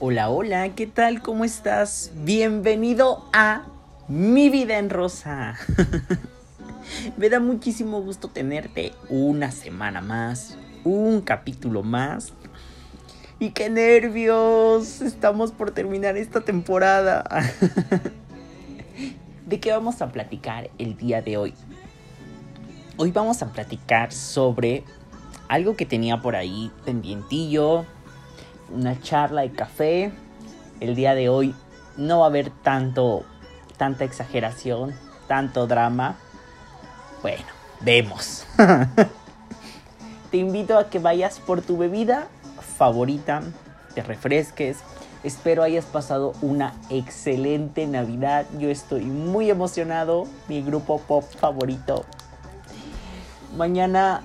Hola, 0.00 0.30
hola, 0.30 0.76
¿qué 0.76 0.86
tal? 0.86 1.22
¿Cómo 1.22 1.44
estás? 1.44 2.12
Bienvenido 2.14 3.24
a 3.32 3.66
Mi 4.06 4.48
vida 4.48 4.78
en 4.78 4.90
rosa. 4.90 5.56
Me 7.16 7.28
da 7.28 7.40
muchísimo 7.40 8.00
gusto 8.00 8.28
tenerte 8.28 8.92
una 9.08 9.50
semana 9.50 10.00
más, 10.00 10.56
un 10.84 11.20
capítulo 11.20 11.82
más. 11.82 12.32
Y 13.40 13.50
qué 13.50 13.70
nervios, 13.70 15.00
estamos 15.00 15.50
por 15.50 15.72
terminar 15.72 16.16
esta 16.16 16.42
temporada. 16.42 17.24
¿De 19.46 19.58
qué 19.58 19.72
vamos 19.72 20.00
a 20.00 20.12
platicar 20.12 20.70
el 20.78 20.96
día 20.96 21.22
de 21.22 21.38
hoy? 21.38 21.54
Hoy 22.98 23.10
vamos 23.10 23.42
a 23.42 23.52
platicar 23.52 24.12
sobre 24.12 24.84
algo 25.48 25.74
que 25.74 25.86
tenía 25.86 26.22
por 26.22 26.36
ahí 26.36 26.70
pendientillo, 26.84 27.84
una 28.70 29.00
charla 29.00 29.42
de 29.42 29.52
café. 29.52 30.12
El 30.80 30.94
día 30.94 31.14
de 31.14 31.28
hoy 31.28 31.54
no 31.96 32.20
va 32.20 32.26
a 32.26 32.28
haber 32.28 32.50
tanto, 32.50 33.24
tanta 33.76 34.04
exageración, 34.04 34.94
tanto 35.26 35.66
drama. 35.66 36.16
Bueno, 37.22 37.46
vemos. 37.80 38.46
Te 40.30 40.36
invito 40.36 40.78
a 40.78 40.90
que 40.90 40.98
vayas 40.98 41.40
por 41.40 41.62
tu 41.62 41.78
bebida 41.78 42.28
favorita, 42.78 43.42
te 43.94 44.02
refresques. 44.02 44.78
Espero 45.24 45.64
hayas 45.64 45.84
pasado 45.84 46.32
una 46.42 46.74
excelente 46.90 47.86
Navidad. 47.88 48.46
Yo 48.58 48.70
estoy 48.70 49.04
muy 49.04 49.50
emocionado. 49.50 50.28
Mi 50.48 50.62
grupo 50.62 51.00
pop 51.00 51.24
favorito. 51.24 52.04
Mañana, 53.56 54.22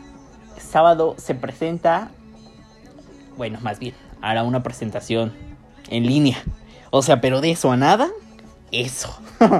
sábado, 0.59 1.15
se 1.17 1.34
presenta. 1.34 2.12
Bueno, 3.37 3.57
más 3.62 3.79
bien, 3.79 3.95
hará 4.23 4.44
una 4.44 4.63
presentación 4.63 5.34
en 5.90 6.08
línea. 6.08 6.38
O 6.91 7.02
sea, 7.02 7.20
pero 7.20 7.41
de 7.41 7.52
eso 7.52 7.71
a 7.71 7.77
nada, 7.77 8.10
eso. 8.71 9.13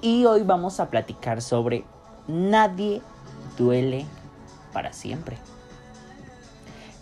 y 0.00 0.24
hoy 0.24 0.42
vamos 0.42 0.80
a 0.80 0.88
platicar 0.88 1.42
sobre 1.42 1.84
nadie 2.26 3.02
duele 3.58 4.06
para 4.72 4.94
siempre. 4.94 5.36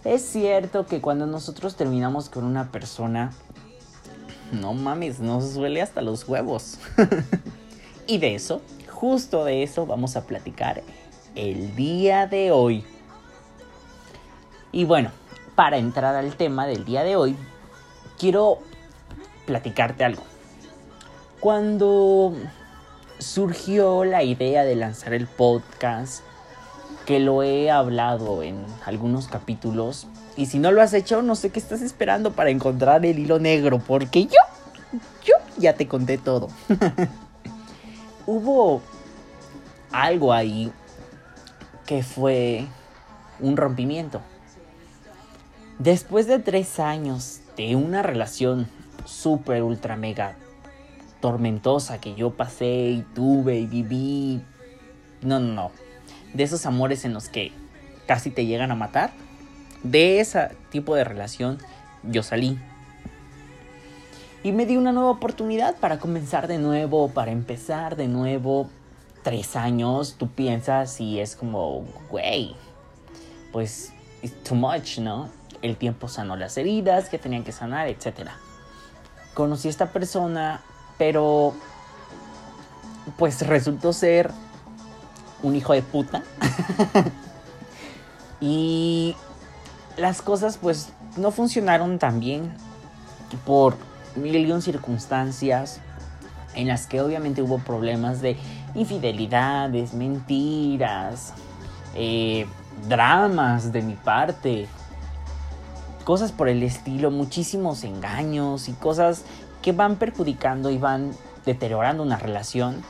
Es 0.04 0.22
cierto 0.22 0.86
que 0.86 1.00
cuando 1.00 1.26
nosotros 1.26 1.76
terminamos 1.76 2.30
con 2.30 2.44
una 2.44 2.72
persona, 2.72 3.32
no 4.50 4.74
mames, 4.74 5.20
nos 5.20 5.54
duele 5.54 5.82
hasta 5.82 6.02
los 6.02 6.28
huevos. 6.28 6.78
y 8.08 8.18
de 8.18 8.34
eso, 8.34 8.60
justo 8.90 9.44
de 9.44 9.62
eso 9.62 9.86
vamos 9.86 10.16
a 10.16 10.26
platicar 10.26 10.82
el 11.36 11.76
día 11.76 12.26
de 12.26 12.50
hoy. 12.50 12.84
Y 14.72 14.84
bueno, 14.84 15.10
para 15.60 15.76
entrar 15.76 16.16
al 16.16 16.36
tema 16.36 16.66
del 16.66 16.86
día 16.86 17.02
de 17.02 17.16
hoy, 17.16 17.36
quiero 18.18 18.60
platicarte 19.44 20.04
algo. 20.04 20.22
Cuando 21.38 22.32
surgió 23.18 24.06
la 24.06 24.22
idea 24.22 24.64
de 24.64 24.74
lanzar 24.74 25.12
el 25.12 25.26
podcast, 25.26 26.22
que 27.04 27.20
lo 27.20 27.42
he 27.42 27.70
hablado 27.70 28.42
en 28.42 28.64
algunos 28.86 29.28
capítulos, 29.28 30.06
y 30.34 30.46
si 30.46 30.58
no 30.58 30.72
lo 30.72 30.80
has 30.80 30.94
hecho, 30.94 31.20
no 31.20 31.34
sé 31.34 31.50
qué 31.50 31.58
estás 31.58 31.82
esperando 31.82 32.32
para 32.32 32.48
encontrar 32.48 33.04
el 33.04 33.18
hilo 33.18 33.38
negro, 33.38 33.80
porque 33.86 34.24
yo, 34.24 34.40
yo 35.22 35.34
ya 35.58 35.74
te 35.74 35.86
conté 35.86 36.16
todo. 36.16 36.48
Hubo 38.26 38.80
algo 39.92 40.32
ahí 40.32 40.72
que 41.84 42.02
fue 42.02 42.66
un 43.40 43.58
rompimiento. 43.58 44.22
Después 45.80 46.26
de 46.26 46.38
tres 46.38 46.78
años 46.78 47.40
de 47.56 47.74
una 47.74 48.02
relación 48.02 48.68
súper, 49.06 49.62
ultra, 49.62 49.96
mega 49.96 50.36
tormentosa 51.22 52.02
que 52.02 52.14
yo 52.14 52.36
pasé 52.36 52.90
y 52.90 53.02
tuve 53.14 53.60
y 53.60 53.66
viví. 53.66 54.42
No, 55.22 55.40
no, 55.40 55.54
no. 55.54 55.70
De 56.34 56.42
esos 56.42 56.66
amores 56.66 57.06
en 57.06 57.14
los 57.14 57.30
que 57.30 57.52
casi 58.06 58.30
te 58.30 58.44
llegan 58.44 58.70
a 58.70 58.74
matar. 58.74 59.12
De 59.82 60.20
ese 60.20 60.50
tipo 60.68 60.94
de 60.94 61.04
relación 61.04 61.56
yo 62.02 62.22
salí. 62.22 62.58
Y 64.42 64.52
me 64.52 64.66
di 64.66 64.76
una 64.76 64.92
nueva 64.92 65.12
oportunidad 65.12 65.78
para 65.78 65.98
comenzar 65.98 66.46
de 66.46 66.58
nuevo, 66.58 67.08
para 67.08 67.30
empezar 67.30 67.96
de 67.96 68.06
nuevo. 68.06 68.68
Tres 69.22 69.56
años, 69.56 70.16
tú 70.18 70.28
piensas 70.28 71.00
y 71.00 71.20
es 71.20 71.36
como, 71.36 71.86
güey, 72.10 72.54
pues, 73.50 73.94
it's 74.22 74.42
too 74.42 74.54
much, 74.54 74.98
¿no? 74.98 75.39
El 75.62 75.76
tiempo 75.76 76.08
sanó 76.08 76.36
las 76.36 76.56
heridas 76.56 77.08
que 77.08 77.18
tenían 77.18 77.44
que 77.44 77.52
sanar, 77.52 77.88
etc. 77.88 78.30
Conocí 79.34 79.68
a 79.68 79.70
esta 79.70 79.86
persona, 79.90 80.62
pero 80.98 81.54
pues 83.18 83.46
resultó 83.46 83.92
ser 83.92 84.30
un 85.42 85.56
hijo 85.56 85.72
de 85.72 85.82
puta. 85.82 86.22
y 88.40 89.16
las 89.96 90.22
cosas 90.22 90.58
pues 90.58 90.90
no 91.16 91.30
funcionaron 91.30 91.98
tan 91.98 92.20
bien 92.20 92.52
por 93.44 93.76
mil 94.16 94.34
y 94.36 94.62
circunstancias 94.62 95.80
en 96.54 96.68
las 96.68 96.86
que 96.86 97.00
obviamente 97.00 97.42
hubo 97.42 97.58
problemas 97.58 98.20
de 98.20 98.36
infidelidades, 98.74 99.94
mentiras, 99.94 101.32
eh, 101.94 102.46
dramas 102.88 103.72
de 103.72 103.82
mi 103.82 103.94
parte, 103.94 104.68
cosas 106.10 106.32
por 106.32 106.48
el 106.48 106.64
estilo, 106.64 107.12
muchísimos 107.12 107.84
engaños 107.84 108.68
y 108.68 108.72
cosas 108.72 109.22
que 109.62 109.70
van 109.70 109.94
perjudicando 109.94 110.68
y 110.72 110.76
van 110.76 111.12
deteriorando 111.46 112.02
una 112.02 112.16
relación, 112.16 112.82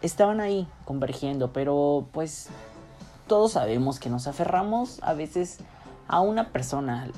estaban 0.00 0.40
ahí 0.40 0.66
convergiendo, 0.86 1.52
pero 1.52 2.06
pues 2.10 2.48
todos 3.26 3.52
sabemos 3.52 4.00
que 4.00 4.08
nos 4.08 4.26
aferramos 4.26 4.98
a 5.02 5.12
veces 5.12 5.58
a 6.06 6.20
una 6.20 6.48
persona. 6.48 7.10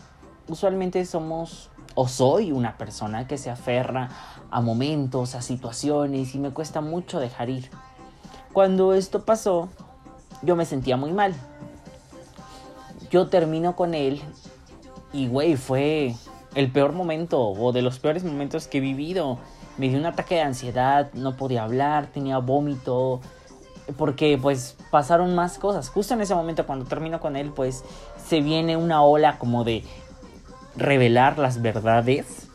Usualmente 0.48 1.06
somos 1.06 1.70
o 1.94 2.08
soy 2.08 2.50
una 2.50 2.76
persona 2.76 3.28
que 3.28 3.38
se 3.38 3.50
aferra 3.50 4.08
a 4.50 4.60
momentos, 4.60 5.36
a 5.36 5.42
situaciones 5.42 6.34
y 6.34 6.40
me 6.40 6.50
cuesta 6.50 6.80
mucho 6.80 7.20
dejar 7.20 7.50
ir. 7.50 7.70
Cuando 8.52 8.94
esto 8.94 9.24
pasó, 9.24 9.68
yo 10.42 10.56
me 10.56 10.66
sentía 10.66 10.96
muy 10.96 11.12
mal. 11.12 11.36
Yo 13.12 13.28
termino 13.28 13.76
con 13.76 13.94
él 13.94 14.20
y, 15.12 15.28
güey, 15.28 15.56
fue 15.56 16.14
el 16.54 16.70
peor 16.70 16.92
momento 16.92 17.40
o 17.40 17.72
de 17.72 17.82
los 17.82 17.98
peores 17.98 18.24
momentos 18.24 18.66
que 18.66 18.78
he 18.78 18.80
vivido. 18.80 19.38
Me 19.78 19.88
dio 19.88 19.98
un 19.98 20.06
ataque 20.06 20.36
de 20.36 20.42
ansiedad, 20.42 21.10
no 21.14 21.36
podía 21.36 21.64
hablar, 21.64 22.08
tenía 22.08 22.38
vómito, 22.38 23.20
porque 23.96 24.38
pues 24.40 24.76
pasaron 24.90 25.34
más 25.34 25.58
cosas. 25.58 25.88
Justo 25.88 26.14
en 26.14 26.20
ese 26.20 26.34
momento 26.34 26.66
cuando 26.66 26.84
termino 26.84 27.20
con 27.20 27.36
él, 27.36 27.52
pues 27.54 27.84
se 28.24 28.40
viene 28.40 28.76
una 28.76 29.02
ola 29.02 29.38
como 29.38 29.64
de 29.64 29.84
revelar 30.76 31.38
las 31.38 31.62
verdades. 31.62 32.48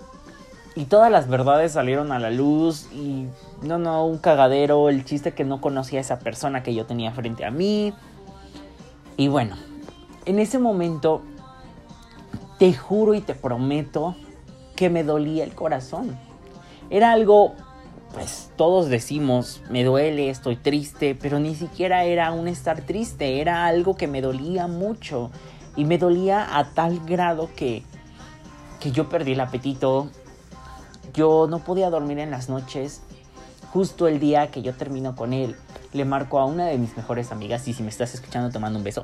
Y 0.76 0.86
todas 0.86 1.10
las 1.10 1.30
verdades 1.30 1.72
salieron 1.72 2.12
a 2.12 2.20
la 2.20 2.32
luz 2.32 2.88
y 2.92 3.28
no, 3.62 3.78
no, 3.78 4.06
un 4.06 4.18
cagadero, 4.18 4.90
el 4.90 5.06
chiste 5.06 5.34
que 5.34 5.46
no 5.46 5.62
conocía 5.62 6.00
a 6.00 6.02
esa 6.02 6.20
persona 6.20 6.64
que 6.64 6.74
yo 6.74 6.86
tenía 6.86 7.12
frente 7.12 7.46
a 7.46 7.52
mí. 7.52 7.94
Y 9.16 9.30
bueno, 9.30 9.56
en 10.26 10.40
ese 10.40 10.60
momento 10.60 11.22
te 12.66 12.74
juro 12.74 13.14
y 13.14 13.22
te 13.22 13.36
prometo 13.36 14.16
que 14.76 14.90
me 14.90 15.04
dolía 15.04 15.44
el 15.44 15.54
corazón. 15.54 16.18
Era 16.90 17.12
algo, 17.12 17.54
pues 18.12 18.50
todos 18.56 18.90
decimos, 18.90 19.62
me 19.70 19.84
duele, 19.84 20.32
estoy 20.32 20.56
triste, 20.56 21.14
pero 21.14 21.38
ni 21.38 21.54
siquiera 21.54 22.06
era 22.06 22.32
un 22.32 22.48
estar 22.48 22.82
triste, 22.82 23.40
era 23.40 23.68
algo 23.68 23.96
que 23.96 24.08
me 24.08 24.20
dolía 24.20 24.66
mucho. 24.66 25.30
Y 25.76 25.86
me 25.86 26.00
dolía 26.00 26.58
a 26.58 26.72
tal 26.72 27.02
grado 27.06 27.52
que, 27.56 27.84
que 28.80 28.92
yo 28.92 29.10
perdí 29.10 29.34
el 29.34 29.42
apetito, 29.42 30.10
yo 31.14 31.46
no 31.48 31.60
podía 31.60 31.92
dormir 31.92 32.18
en 32.18 32.32
las 32.32 32.50
noches. 32.50 33.04
Justo 33.74 34.08
el 34.08 34.20
día 34.20 34.50
que 34.50 34.64
yo 34.64 34.74
termino 34.74 35.16
con 35.16 35.34
él, 35.34 35.56
le 35.94 36.04
marco 36.04 36.40
a 36.40 36.46
una 36.46 36.66
de 36.66 36.80
mis 36.80 36.98
mejores 36.98 37.32
amigas 37.32 37.68
y 37.68 37.74
si 37.74 37.84
me 37.84 37.90
estás 37.90 38.16
escuchando 38.16 38.50
te 38.50 38.58
mando 38.58 38.80
un 38.80 38.84
beso. 38.84 39.04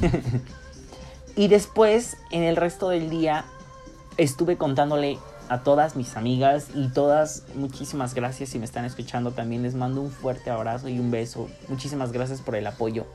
Y 1.40 1.48
después, 1.48 2.18
en 2.30 2.42
el 2.42 2.54
resto 2.54 2.90
del 2.90 3.08
día, 3.08 3.46
estuve 4.18 4.58
contándole 4.58 5.16
a 5.48 5.62
todas 5.62 5.96
mis 5.96 6.18
amigas 6.18 6.68
y 6.74 6.88
todas, 6.88 7.44
muchísimas 7.54 8.12
gracias 8.12 8.50
si 8.50 8.58
me 8.58 8.66
están 8.66 8.84
escuchando 8.84 9.30
también. 9.30 9.62
Les 9.62 9.74
mando 9.74 10.02
un 10.02 10.10
fuerte 10.10 10.50
abrazo 10.50 10.90
y 10.90 10.98
un 10.98 11.10
beso. 11.10 11.48
Muchísimas 11.68 12.12
gracias 12.12 12.42
por 12.42 12.56
el 12.56 12.66
apoyo. 12.66 13.06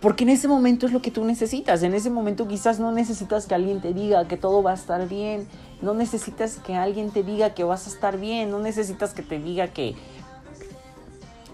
Porque 0.00 0.22
en 0.22 0.30
ese 0.30 0.46
momento 0.46 0.86
es 0.86 0.92
lo 0.92 1.02
que 1.02 1.10
tú 1.10 1.24
necesitas. 1.24 1.82
En 1.82 1.94
ese 1.94 2.10
momento 2.10 2.46
quizás 2.46 2.78
no 2.78 2.92
necesitas 2.92 3.46
que 3.46 3.56
alguien 3.56 3.80
te 3.80 3.92
diga 3.92 4.28
que 4.28 4.36
todo 4.36 4.62
va 4.62 4.70
a 4.70 4.74
estar 4.74 5.08
bien. 5.08 5.48
No 5.82 5.94
necesitas 5.94 6.58
que 6.64 6.76
alguien 6.76 7.10
te 7.10 7.24
diga 7.24 7.54
que 7.54 7.64
vas 7.64 7.88
a 7.88 7.90
estar 7.90 8.20
bien. 8.20 8.52
No 8.52 8.60
necesitas 8.60 9.14
que 9.14 9.24
te 9.24 9.40
diga 9.40 9.66
que 9.66 9.96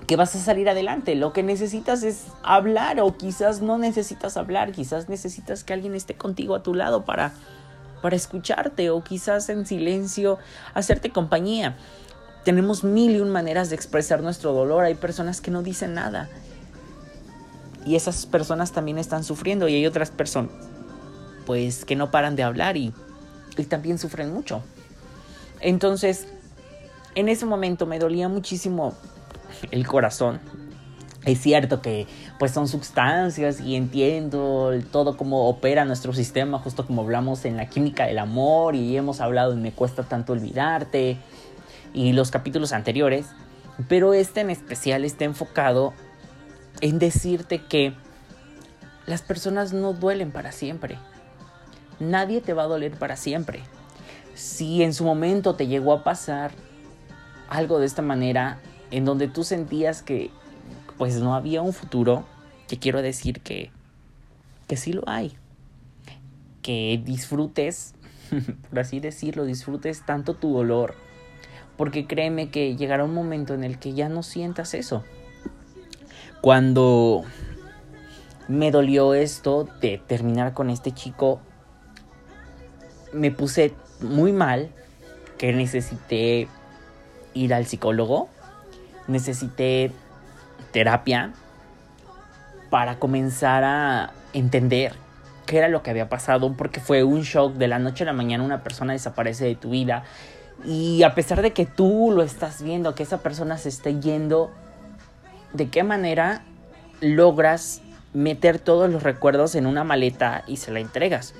que 0.06 0.16
vas 0.16 0.34
a 0.36 0.38
salir 0.38 0.68
adelante. 0.68 1.14
Lo 1.14 1.32
que 1.32 1.42
necesitas 1.42 2.02
es 2.02 2.24
hablar 2.42 3.00
o 3.00 3.16
quizás 3.16 3.62
no 3.62 3.78
necesitas 3.78 4.36
hablar, 4.36 4.72
quizás 4.72 5.08
necesitas 5.08 5.64
que 5.64 5.72
alguien 5.72 5.94
esté 5.94 6.14
contigo 6.14 6.54
a 6.54 6.62
tu 6.62 6.74
lado 6.74 7.04
para 7.04 7.32
para 8.04 8.16
escucharte 8.16 8.90
o 8.90 9.02
quizás 9.02 9.48
en 9.48 9.64
silencio 9.64 10.36
hacerte 10.74 11.08
compañía. 11.08 11.78
Tenemos 12.44 12.84
mil 12.84 13.12
y 13.12 13.20
un 13.20 13.30
maneras 13.30 13.70
de 13.70 13.76
expresar 13.76 14.22
nuestro 14.22 14.52
dolor. 14.52 14.84
Hay 14.84 14.94
personas 14.94 15.40
que 15.40 15.50
no 15.50 15.62
dicen 15.62 15.94
nada. 15.94 16.28
Y 17.86 17.96
esas 17.96 18.26
personas 18.26 18.72
también 18.72 18.98
están 18.98 19.24
sufriendo. 19.24 19.68
Y 19.68 19.76
hay 19.76 19.86
otras 19.86 20.10
personas, 20.10 20.52
pues, 21.46 21.86
que 21.86 21.96
no 21.96 22.10
paran 22.10 22.36
de 22.36 22.42
hablar 22.42 22.76
y, 22.76 22.92
y 23.56 23.64
también 23.64 23.96
sufren 23.98 24.34
mucho. 24.34 24.60
Entonces, 25.60 26.26
en 27.14 27.30
ese 27.30 27.46
momento 27.46 27.86
me 27.86 27.98
dolía 27.98 28.28
muchísimo 28.28 28.92
el 29.70 29.86
corazón. 29.86 30.40
Es 31.24 31.40
cierto 31.40 31.80
que 31.80 32.06
pues 32.38 32.52
son 32.52 32.68
sustancias 32.68 33.60
y 33.60 33.76
entiendo 33.76 34.72
todo 34.92 35.16
cómo 35.16 35.48
opera 35.48 35.86
nuestro 35.86 36.12
sistema, 36.12 36.58
justo 36.58 36.86
como 36.86 37.02
hablamos 37.02 37.46
en 37.46 37.56
la 37.56 37.66
química 37.68 38.04
del 38.06 38.18
amor 38.18 38.74
y 38.74 38.96
hemos 38.96 39.20
hablado 39.20 39.52
en 39.52 39.62
Me 39.62 39.72
cuesta 39.72 40.02
tanto 40.02 40.34
olvidarte 40.34 41.16
y 41.94 42.12
los 42.12 42.30
capítulos 42.30 42.72
anteriores, 42.72 43.26
pero 43.88 44.12
este 44.12 44.42
en 44.42 44.50
especial 44.50 45.04
está 45.04 45.24
enfocado 45.24 45.94
en 46.82 46.98
decirte 46.98 47.62
que 47.62 47.94
las 49.06 49.22
personas 49.22 49.72
no 49.72 49.94
duelen 49.94 50.30
para 50.30 50.52
siempre. 50.52 50.98
Nadie 52.00 52.42
te 52.42 52.52
va 52.52 52.64
a 52.64 52.66
doler 52.66 52.98
para 52.98 53.16
siempre. 53.16 53.62
Si 54.34 54.82
en 54.82 54.92
su 54.92 55.04
momento 55.04 55.54
te 55.54 55.68
llegó 55.68 55.92
a 55.92 56.04
pasar 56.04 56.50
algo 57.48 57.78
de 57.78 57.86
esta 57.86 58.02
manera, 58.02 58.60
en 58.90 59.04
donde 59.04 59.28
tú 59.28 59.44
sentías 59.44 60.02
que 60.02 60.30
pues 60.98 61.16
no 61.20 61.34
había 61.34 61.62
un 61.62 61.72
futuro, 61.72 62.24
que 62.68 62.78
quiero 62.78 63.02
decir 63.02 63.40
que, 63.40 63.70
que 64.68 64.76
sí 64.76 64.92
lo 64.92 65.02
hay. 65.06 65.36
Que 66.62 67.00
disfrutes, 67.04 67.94
por 68.70 68.78
así 68.78 69.00
decirlo, 69.00 69.44
disfrutes 69.44 70.04
tanto 70.06 70.34
tu 70.34 70.52
dolor 70.54 70.94
porque 71.76 72.06
créeme 72.06 72.50
que 72.50 72.76
llegará 72.76 73.04
un 73.04 73.14
momento 73.14 73.54
en 73.54 73.64
el 73.64 73.78
que 73.78 73.94
ya 73.94 74.08
no 74.08 74.22
sientas 74.22 74.74
eso. 74.74 75.02
Cuando 76.40 77.24
me 78.48 78.70
dolió 78.70 79.14
esto 79.14 79.68
de 79.80 80.00
terminar 80.06 80.52
con 80.52 80.70
este 80.70 80.92
chico, 80.92 81.40
me 83.12 83.30
puse 83.30 83.72
muy 84.00 84.32
mal, 84.32 84.70
que 85.38 85.52
necesité 85.52 86.48
ir 87.32 87.54
al 87.54 87.66
psicólogo, 87.66 88.28
necesité 89.08 89.92
terapia 90.72 91.32
para 92.70 92.98
comenzar 92.98 93.64
a 93.64 94.12
entender 94.32 94.94
qué 95.46 95.58
era 95.58 95.68
lo 95.68 95.82
que 95.82 95.90
había 95.90 96.08
pasado, 96.08 96.52
porque 96.54 96.80
fue 96.80 97.04
un 97.04 97.22
shock 97.22 97.54
de 97.54 97.68
la 97.68 97.78
noche 97.78 98.04
a 98.04 98.06
la 98.06 98.12
mañana 98.12 98.42
una 98.42 98.62
persona 98.62 98.92
desaparece 98.92 99.44
de 99.44 99.54
tu 99.54 99.70
vida 99.70 100.04
y 100.64 101.02
a 101.02 101.14
pesar 101.14 101.42
de 101.42 101.52
que 101.52 101.66
tú 101.66 102.12
lo 102.14 102.22
estás 102.22 102.62
viendo, 102.62 102.94
que 102.94 103.02
esa 103.02 103.18
persona 103.18 103.58
se 103.58 103.68
esté 103.68 104.00
yendo, 104.00 104.50
¿de 105.52 105.68
qué 105.68 105.82
manera 105.82 106.42
logras 107.00 107.82
meter 108.12 108.58
todos 108.58 108.90
los 108.90 109.02
recuerdos 109.02 109.54
en 109.56 109.66
una 109.66 109.84
maleta 109.84 110.44
y 110.46 110.56
se 110.56 110.70
la 110.70 110.80
entregas? 110.80 111.34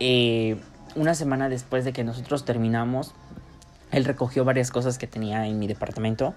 Eh, 0.00 0.60
una 0.94 1.14
semana 1.14 1.48
después 1.48 1.84
de 1.84 1.92
que 1.92 2.04
nosotros 2.04 2.44
terminamos, 2.44 3.14
él 3.90 4.04
recogió 4.04 4.44
varias 4.44 4.70
cosas 4.70 4.98
que 4.98 5.06
tenía 5.06 5.46
en 5.46 5.58
mi 5.58 5.66
departamento. 5.66 6.34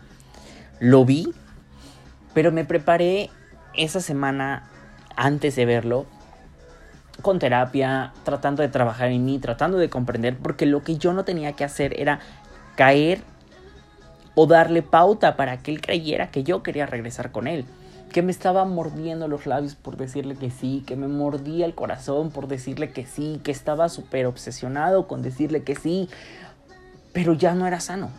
Lo 0.79 1.05
vi, 1.05 1.33
pero 2.33 2.51
me 2.51 2.65
preparé 2.65 3.29
esa 3.75 4.01
semana 4.01 4.67
antes 5.15 5.55
de 5.55 5.65
verlo 5.65 6.05
con 7.21 7.39
terapia, 7.39 8.13
tratando 8.23 8.63
de 8.63 8.69
trabajar 8.69 9.09
en 9.09 9.25
mí, 9.25 9.39
tratando 9.39 9.77
de 9.77 9.89
comprender, 9.89 10.37
porque 10.37 10.65
lo 10.65 10.83
que 10.83 10.97
yo 10.97 11.13
no 11.13 11.23
tenía 11.23 11.53
que 11.53 11.63
hacer 11.63 11.99
era 11.99 12.19
caer 12.75 13.21
o 14.33 14.47
darle 14.47 14.81
pauta 14.81 15.35
para 15.35 15.57
que 15.57 15.71
él 15.71 15.81
creyera 15.81 16.31
que 16.31 16.43
yo 16.43 16.63
quería 16.63 16.85
regresar 16.85 17.31
con 17.31 17.47
él, 17.47 17.65
que 18.11 18.21
me 18.21 18.31
estaba 18.31 18.65
mordiendo 18.65 19.27
los 19.27 19.45
labios 19.45 19.75
por 19.75 19.97
decirle 19.97 20.35
que 20.35 20.49
sí, 20.49 20.83
que 20.87 20.95
me 20.95 21.07
mordía 21.07 21.65
el 21.65 21.75
corazón 21.75 22.31
por 22.31 22.47
decirle 22.47 22.91
que 22.91 23.05
sí, 23.05 23.39
que 23.43 23.51
estaba 23.51 23.89
súper 23.89 24.25
obsesionado 24.25 25.07
con 25.07 25.21
decirle 25.21 25.63
que 25.63 25.75
sí, 25.75 26.09
pero 27.13 27.33
ya 27.33 27.53
no 27.53 27.67
era 27.67 27.79
sano. 27.79 28.09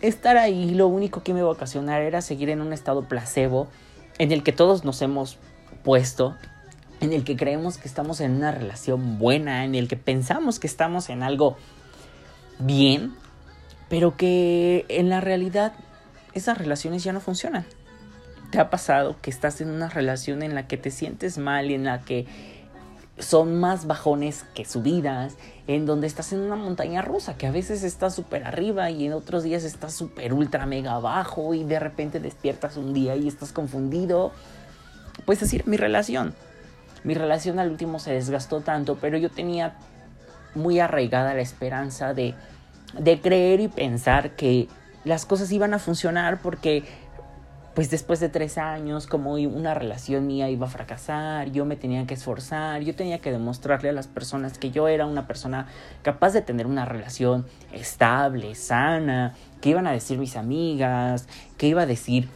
Estar 0.00 0.36
ahí 0.36 0.74
lo 0.74 0.86
único 0.86 1.22
que 1.22 1.34
me 1.34 1.40
iba 1.40 1.48
a 1.48 1.52
ocasionar 1.52 2.02
era 2.02 2.22
seguir 2.22 2.50
en 2.50 2.60
un 2.60 2.72
estado 2.72 3.08
placebo 3.08 3.68
en 4.18 4.32
el 4.32 4.42
que 4.42 4.52
todos 4.52 4.84
nos 4.84 5.02
hemos 5.02 5.38
puesto 5.82 6.36
en 7.00 7.12
el 7.12 7.24
que 7.24 7.36
creemos 7.36 7.78
que 7.78 7.88
estamos 7.88 8.20
en 8.20 8.32
una 8.32 8.50
relación 8.50 9.18
buena, 9.18 9.64
en 9.64 9.74
el 9.74 9.88
que 9.88 9.96
pensamos 9.96 10.58
que 10.58 10.66
estamos 10.66 11.10
en 11.10 11.22
algo 11.22 11.56
bien, 12.58 13.14
pero 13.88 14.16
que 14.16 14.84
en 14.88 15.08
la 15.08 15.20
realidad 15.20 15.72
esas 16.34 16.58
relaciones 16.58 17.04
ya 17.04 17.12
no 17.12 17.20
funcionan. 17.20 17.64
¿Te 18.50 18.58
ha 18.58 18.70
pasado 18.70 19.16
que 19.20 19.30
estás 19.30 19.60
en 19.60 19.70
una 19.70 19.88
relación 19.88 20.42
en 20.42 20.54
la 20.54 20.66
que 20.66 20.76
te 20.76 20.90
sientes 20.90 21.38
mal 21.38 21.70
y 21.70 21.74
en 21.74 21.84
la 21.84 22.00
que 22.00 22.26
son 23.18 23.58
más 23.58 23.86
bajones 23.86 24.44
que 24.54 24.64
subidas, 24.64 25.36
en 25.66 25.86
donde 25.86 26.06
estás 26.06 26.32
en 26.32 26.40
una 26.40 26.56
montaña 26.56 27.02
rusa, 27.02 27.36
que 27.36 27.46
a 27.46 27.50
veces 27.50 27.82
estás 27.82 28.14
súper 28.14 28.44
arriba 28.44 28.90
y 28.90 29.06
en 29.06 29.12
otros 29.12 29.42
días 29.42 29.64
estás 29.64 29.92
súper 29.92 30.32
ultra 30.32 30.66
mega 30.66 30.92
abajo 30.92 31.54
y 31.54 31.64
de 31.64 31.78
repente 31.78 32.20
despiertas 32.20 32.76
un 32.76 32.94
día 32.94 33.16
y 33.16 33.28
estás 33.28 33.52
confundido? 33.52 34.32
Pues 35.26 35.42
así 35.42 35.60
mi 35.66 35.76
relación 35.76 36.34
mi 37.04 37.14
relación 37.14 37.58
al 37.58 37.70
último 37.70 37.98
se 37.98 38.12
desgastó 38.12 38.60
tanto, 38.60 38.98
pero 39.00 39.18
yo 39.18 39.30
tenía 39.30 39.74
muy 40.54 40.80
arraigada 40.80 41.34
la 41.34 41.40
esperanza 41.40 42.14
de, 42.14 42.34
de 42.98 43.20
creer 43.20 43.60
y 43.60 43.68
pensar 43.68 44.32
que 44.32 44.68
las 45.04 45.24
cosas 45.24 45.50
iban 45.52 45.74
a 45.74 45.78
funcionar 45.78 46.40
porque 46.42 46.84
pues 47.78 47.90
después 47.90 48.18
de 48.18 48.28
tres 48.28 48.58
años, 48.58 49.06
como 49.06 49.34
una 49.34 49.72
relación 49.72 50.26
mía 50.26 50.50
iba 50.50 50.66
a 50.66 50.68
fracasar, 50.68 51.52
yo 51.52 51.64
me 51.64 51.76
tenía 51.76 52.08
que 52.08 52.14
esforzar, 52.14 52.82
yo 52.82 52.96
tenía 52.96 53.20
que 53.20 53.30
demostrarle 53.30 53.90
a 53.90 53.92
las 53.92 54.08
personas 54.08 54.58
que 54.58 54.72
yo 54.72 54.88
era 54.88 55.06
una 55.06 55.28
persona 55.28 55.68
capaz 56.02 56.32
de 56.32 56.42
tener 56.42 56.66
una 56.66 56.86
relación 56.86 57.46
estable, 57.72 58.56
sana, 58.56 59.36
que 59.60 59.68
iban 59.68 59.86
a 59.86 59.92
decir 59.92 60.18
mis 60.18 60.34
amigas, 60.34 61.28
que 61.56 61.68
iba 61.68 61.82
a 61.82 61.86
decir 61.86 62.28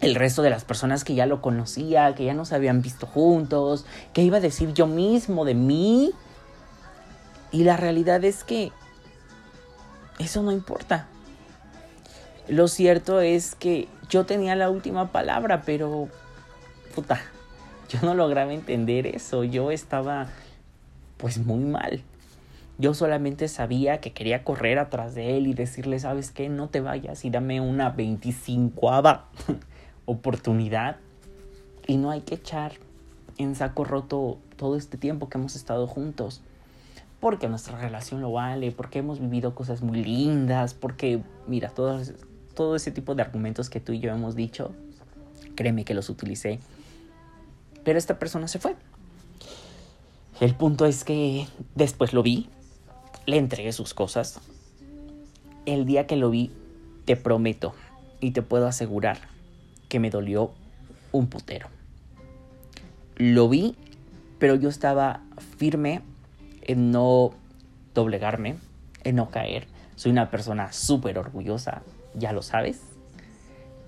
el 0.00 0.16
resto 0.16 0.42
de 0.42 0.50
las 0.50 0.64
personas 0.64 1.04
que 1.04 1.14
ya 1.14 1.26
lo 1.26 1.40
conocía, 1.40 2.12
que 2.16 2.24
ya 2.24 2.34
nos 2.34 2.52
habían 2.52 2.82
visto 2.82 3.06
juntos, 3.06 3.86
que 4.12 4.24
iba 4.24 4.38
a 4.38 4.40
decir 4.40 4.74
yo 4.74 4.88
mismo 4.88 5.44
de 5.44 5.54
mí. 5.54 6.10
Y 7.52 7.62
la 7.62 7.76
realidad 7.76 8.24
es 8.24 8.42
que 8.42 8.72
eso 10.18 10.42
no 10.42 10.50
importa. 10.50 11.06
Lo 12.48 12.68
cierto 12.68 13.20
es 13.20 13.54
que 13.54 13.88
yo 14.08 14.24
tenía 14.24 14.56
la 14.56 14.70
última 14.70 15.12
palabra, 15.12 15.62
pero 15.66 16.08
puta, 16.94 17.20
yo 17.88 18.00
no 18.02 18.14
lograba 18.14 18.52
entender 18.52 19.06
eso. 19.06 19.44
Yo 19.44 19.70
estaba 19.70 20.28
pues 21.18 21.38
muy 21.38 21.64
mal. 21.64 22.02
Yo 22.78 22.94
solamente 22.94 23.48
sabía 23.48 24.00
que 24.00 24.12
quería 24.12 24.44
correr 24.44 24.78
atrás 24.78 25.14
de 25.14 25.36
él 25.36 25.46
y 25.46 25.54
decirle, 25.54 25.98
¿sabes 25.98 26.30
qué? 26.30 26.48
No 26.48 26.68
te 26.68 26.80
vayas 26.80 27.24
y 27.24 27.30
dame 27.30 27.60
una 27.60 27.90
25 27.90 28.90
oportunidad 30.06 30.96
y 31.86 31.96
no 31.96 32.10
hay 32.10 32.20
que 32.20 32.36
echar 32.36 32.72
en 33.36 33.56
saco 33.56 33.84
roto 33.84 34.38
todo 34.56 34.76
este 34.76 34.96
tiempo 34.96 35.28
que 35.28 35.38
hemos 35.38 35.56
estado 35.56 35.86
juntos. 35.86 36.42
Porque 37.20 37.48
nuestra 37.48 37.76
relación 37.78 38.20
lo 38.20 38.30
vale, 38.30 38.70
porque 38.70 39.00
hemos 39.00 39.18
vivido 39.18 39.54
cosas 39.54 39.82
muy 39.82 40.04
lindas, 40.04 40.74
porque, 40.74 41.20
mira, 41.48 41.70
todo, 41.70 42.00
todo 42.58 42.74
ese 42.74 42.90
tipo 42.90 43.14
de 43.14 43.22
argumentos 43.22 43.70
que 43.70 43.78
tú 43.78 43.92
y 43.92 44.00
yo 44.00 44.10
hemos 44.10 44.34
dicho, 44.34 44.72
créeme 45.54 45.84
que 45.84 45.94
los 45.94 46.10
utilicé. 46.10 46.58
Pero 47.84 48.00
esta 48.00 48.18
persona 48.18 48.48
se 48.48 48.58
fue. 48.58 48.74
El 50.40 50.56
punto 50.56 50.84
es 50.84 51.04
que 51.04 51.46
después 51.76 52.12
lo 52.12 52.24
vi, 52.24 52.48
le 53.26 53.36
entregué 53.36 53.70
sus 53.70 53.94
cosas. 53.94 54.40
El 55.66 55.86
día 55.86 56.08
que 56.08 56.16
lo 56.16 56.30
vi, 56.30 56.50
te 57.04 57.14
prometo 57.14 57.74
y 58.18 58.32
te 58.32 58.42
puedo 58.42 58.66
asegurar 58.66 59.18
que 59.88 60.00
me 60.00 60.10
dolió 60.10 60.50
un 61.12 61.28
putero. 61.28 61.68
Lo 63.14 63.48
vi, 63.48 63.76
pero 64.40 64.56
yo 64.56 64.68
estaba 64.68 65.20
firme 65.58 66.02
en 66.62 66.90
no 66.90 67.30
doblegarme, 67.94 68.56
en 69.04 69.14
no 69.14 69.30
caer. 69.30 69.68
Soy 69.94 70.10
una 70.10 70.28
persona 70.28 70.72
súper 70.72 71.20
orgullosa, 71.20 71.82
ya 72.14 72.32
lo 72.32 72.42
sabes. 72.42 72.80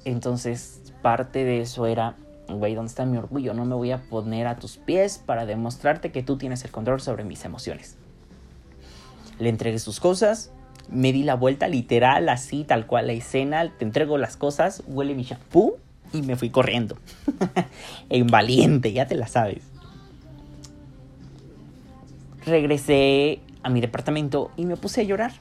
Entonces, 0.04 0.80
parte 1.02 1.44
de 1.44 1.60
eso 1.60 1.86
era, 1.86 2.16
güey, 2.48 2.74
¿dónde 2.74 2.88
está 2.88 3.04
mi 3.04 3.16
orgullo? 3.16 3.54
No 3.54 3.64
me 3.64 3.74
voy 3.74 3.90
a 3.90 3.98
poner 3.98 4.46
a 4.46 4.56
tus 4.56 4.76
pies 4.76 5.18
para 5.24 5.46
demostrarte 5.46 6.10
que 6.12 6.22
tú 6.22 6.36
tienes 6.36 6.64
el 6.64 6.70
control 6.70 7.00
sobre 7.00 7.24
mis 7.24 7.44
emociones. 7.44 7.96
Le 9.38 9.48
entregué 9.48 9.78
sus 9.78 10.00
cosas, 10.00 10.52
me 10.88 11.12
di 11.12 11.22
la 11.22 11.34
vuelta 11.34 11.68
literal, 11.68 12.28
así, 12.28 12.64
tal 12.64 12.86
cual 12.86 13.06
la 13.06 13.12
escena, 13.12 13.70
te 13.76 13.84
entrego 13.84 14.18
las 14.18 14.36
cosas, 14.36 14.82
huele 14.86 15.14
mi 15.14 15.22
shampoo 15.22 15.76
y 16.12 16.22
me 16.22 16.36
fui 16.36 16.50
corriendo. 16.50 16.96
en 18.08 18.26
valiente, 18.26 18.92
ya 18.92 19.06
te 19.06 19.14
la 19.14 19.28
sabes. 19.28 19.62
regresé 22.44 23.40
a 23.62 23.70
mi 23.70 23.80
departamento 23.80 24.50
y 24.56 24.66
me 24.66 24.76
puse 24.76 25.02
a 25.02 25.04
llorar. 25.04 25.32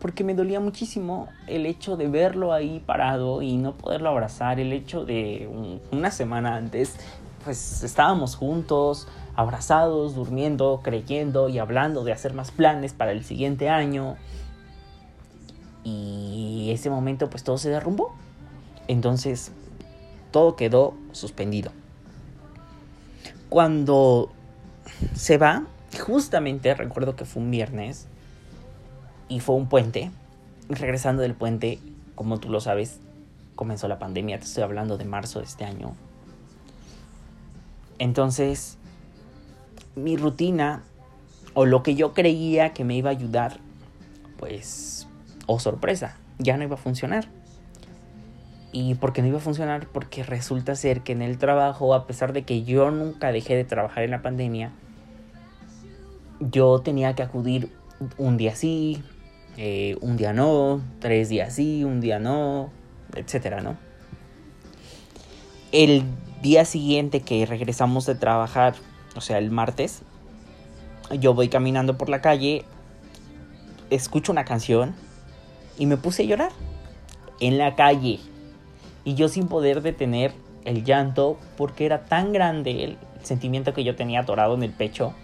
Porque 0.00 0.24
me 0.24 0.34
dolía 0.34 0.60
muchísimo 0.60 1.28
el 1.46 1.66
hecho 1.66 1.96
de 1.96 2.08
verlo 2.08 2.52
ahí 2.52 2.82
parado 2.84 3.42
y 3.42 3.56
no 3.56 3.76
poderlo 3.76 4.10
abrazar. 4.10 4.60
El 4.60 4.72
hecho 4.72 5.04
de 5.04 5.80
una 5.90 6.10
semana 6.10 6.56
antes, 6.56 6.96
pues 7.44 7.82
estábamos 7.82 8.36
juntos, 8.36 9.08
abrazados, 9.36 10.14
durmiendo, 10.14 10.80
creyendo 10.82 11.48
y 11.48 11.58
hablando 11.58 12.04
de 12.04 12.12
hacer 12.12 12.34
más 12.34 12.50
planes 12.50 12.92
para 12.92 13.12
el 13.12 13.24
siguiente 13.24 13.68
año. 13.68 14.16
Y 15.84 16.70
ese 16.72 16.90
momento 16.90 17.30
pues 17.30 17.44
todo 17.44 17.58
se 17.58 17.70
derrumbó. 17.70 18.14
Entonces 18.88 19.52
todo 20.30 20.56
quedó 20.56 20.94
suspendido. 21.12 21.70
Cuando 23.48 24.30
se 25.14 25.38
va, 25.38 25.64
justamente 26.04 26.74
recuerdo 26.74 27.16
que 27.16 27.24
fue 27.24 27.42
un 27.42 27.50
viernes 27.50 28.08
y 29.28 29.40
fue 29.40 29.54
un 29.56 29.68
puente. 29.68 30.10
Regresando 30.68 31.22
del 31.22 31.34
puente, 31.34 31.78
como 32.14 32.38
tú 32.38 32.48
lo 32.48 32.60
sabes, 32.60 33.00
comenzó 33.54 33.88
la 33.88 33.98
pandemia. 33.98 34.38
Te 34.38 34.44
estoy 34.44 34.62
hablando 34.62 34.98
de 34.98 35.04
marzo 35.04 35.38
de 35.38 35.44
este 35.44 35.64
año. 35.64 35.94
Entonces, 37.98 38.78
mi 39.94 40.16
rutina 40.16 40.82
o 41.54 41.64
lo 41.64 41.82
que 41.82 41.94
yo 41.94 42.12
creía 42.12 42.74
que 42.74 42.84
me 42.84 42.96
iba 42.96 43.08
a 43.10 43.12
ayudar, 43.12 43.58
pues, 44.38 45.08
oh 45.46 45.58
sorpresa, 45.58 46.16
ya 46.38 46.56
no 46.56 46.64
iba 46.64 46.74
a 46.74 46.78
funcionar. 46.78 47.28
¿Y 48.72 48.96
por 48.96 49.14
qué 49.14 49.22
no 49.22 49.28
iba 49.28 49.38
a 49.38 49.40
funcionar? 49.40 49.86
Porque 49.86 50.22
resulta 50.22 50.74
ser 50.74 51.00
que 51.00 51.12
en 51.12 51.22
el 51.22 51.38
trabajo, 51.38 51.94
a 51.94 52.06
pesar 52.06 52.34
de 52.34 52.42
que 52.42 52.62
yo 52.64 52.90
nunca 52.90 53.32
dejé 53.32 53.56
de 53.56 53.64
trabajar 53.64 54.04
en 54.04 54.10
la 54.10 54.20
pandemia, 54.20 54.72
yo 56.40 56.80
tenía 56.80 57.14
que 57.14 57.22
acudir 57.22 57.72
un 58.18 58.36
día 58.36 58.54
sí, 58.54 59.02
eh, 59.56 59.96
un 60.00 60.16
día 60.16 60.32
no, 60.32 60.82
tres 61.00 61.28
días 61.28 61.54
sí, 61.54 61.84
un 61.84 62.00
día 62.00 62.18
no, 62.18 62.70
etcétera, 63.14 63.60
¿no? 63.60 63.76
El 65.72 66.04
día 66.42 66.64
siguiente 66.64 67.20
que 67.20 67.46
regresamos 67.46 68.06
de 68.06 68.14
trabajar, 68.14 68.74
o 69.16 69.20
sea, 69.20 69.38
el 69.38 69.50
martes, 69.50 70.02
yo 71.20 71.34
voy 71.34 71.48
caminando 71.48 71.96
por 71.96 72.08
la 72.08 72.20
calle, 72.20 72.64
escucho 73.90 74.32
una 74.32 74.44
canción 74.44 74.94
y 75.78 75.86
me 75.86 75.96
puse 75.96 76.22
a 76.22 76.26
llorar 76.26 76.52
en 77.40 77.58
la 77.58 77.74
calle. 77.74 78.20
Y 79.04 79.14
yo 79.14 79.28
sin 79.28 79.48
poder 79.48 79.82
detener 79.82 80.32
el 80.64 80.84
llanto 80.84 81.38
porque 81.56 81.86
era 81.86 82.04
tan 82.06 82.32
grande 82.32 82.84
el 82.84 82.98
sentimiento 83.22 83.72
que 83.72 83.84
yo 83.84 83.96
tenía 83.96 84.20
atorado 84.20 84.54
en 84.54 84.62
el 84.62 84.72
pecho 84.72 85.14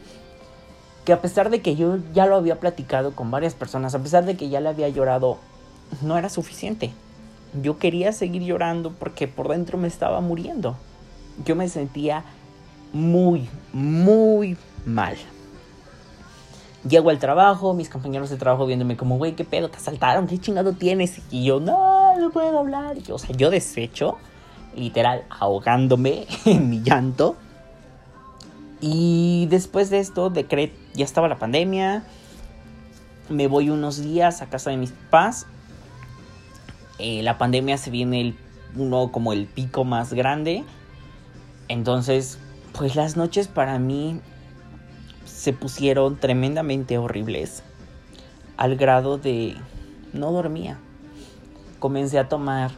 que 1.05 1.13
a 1.13 1.21
pesar 1.21 1.51
de 1.51 1.61
que 1.61 1.75
yo 1.77 1.99
ya 2.15 2.27
lo 2.27 2.37
había 2.37 2.61
platicado 2.61 3.13
con 3.13 3.31
varias 3.31 3.55
personas, 3.55 3.95
a 3.95 4.03
pesar 4.03 4.25
de 4.25 4.37
que 4.37 4.49
ya 4.49 4.61
le 4.61 4.69
había 4.69 4.89
llorado, 4.89 5.39
no 6.01 6.17
era 6.17 6.29
suficiente. 6.29 6.93
Yo 7.61 7.79
quería 7.79 8.13
seguir 8.13 8.43
llorando 8.43 8.93
porque 8.93 9.29
por 9.29 9.49
dentro 9.49 9.79
me 9.79 9.89
estaba 9.89 10.21
muriendo. 10.21 10.77
Yo 11.45 11.57
me 11.57 11.69
sentía 11.69 12.25
muy, 12.93 13.49
muy 13.73 14.57
mal. 14.87 15.17
Llego 16.89 17.11
al 17.11 17.19
trabajo, 17.19 17.75
mis 17.75 17.89
compañeros 17.89 18.31
de 18.31 18.37
trabajo 18.37 18.67
viéndome 18.67 18.97
como, 18.97 19.17
güey, 19.17 19.35
¿qué 19.35 19.45
pedo? 19.45 19.69
¿Te 19.69 19.77
asaltaron? 19.77 20.27
¿Qué 20.27 20.39
chingado 20.39 20.73
tienes? 20.73 21.21
Y 21.31 21.45
yo, 21.45 21.61
no, 21.61 22.19
no 22.19 22.31
puedo 22.31 22.59
hablar. 22.59 22.97
o 23.11 23.19
sea, 23.19 23.37
yo 23.37 23.51
deshecho, 23.51 24.19
literal, 24.75 25.25
ahogándome 25.31 26.27
en 26.45 26.71
mi 26.71 26.83
llanto. 26.83 27.37
Y 28.85 29.47
después 29.47 29.91
de 29.91 30.01
esto, 30.01 30.33
ya 30.35 31.05
estaba 31.05 31.29
la 31.29 31.39
pandemia. 31.39 32.03
Me 33.29 33.47
voy 33.47 33.71
unos 33.71 34.03
días 34.03 34.43
a 34.43 34.47
casa 34.47 34.71
de 34.71 34.77
mis 34.77 34.91
papás. 34.91 35.47
Eh, 36.99 37.23
la 37.23 37.39
pandemia 37.39 37.79
se 37.79 37.91
viene 37.91 38.21
el, 38.21 38.39
uno 38.75 39.13
como 39.13 39.33
el 39.33 39.47
pico 39.47 39.85
más 39.85 40.13
grande. 40.13 40.65
Entonces, 41.69 42.39
pues 42.77 42.97
las 42.97 43.17
noches 43.17 43.47
para 43.47 43.79
mí 43.79 44.21
se 45.25 45.53
pusieron 45.53 46.17
tremendamente 46.17 46.99
horribles. 46.99 47.63
Al 48.57 48.75
grado 48.75 49.17
de 49.17 49.55
no 50.13 50.33
dormía. 50.33 50.79
Comencé 51.79 52.19
a 52.19 52.29
tomar 52.29 52.73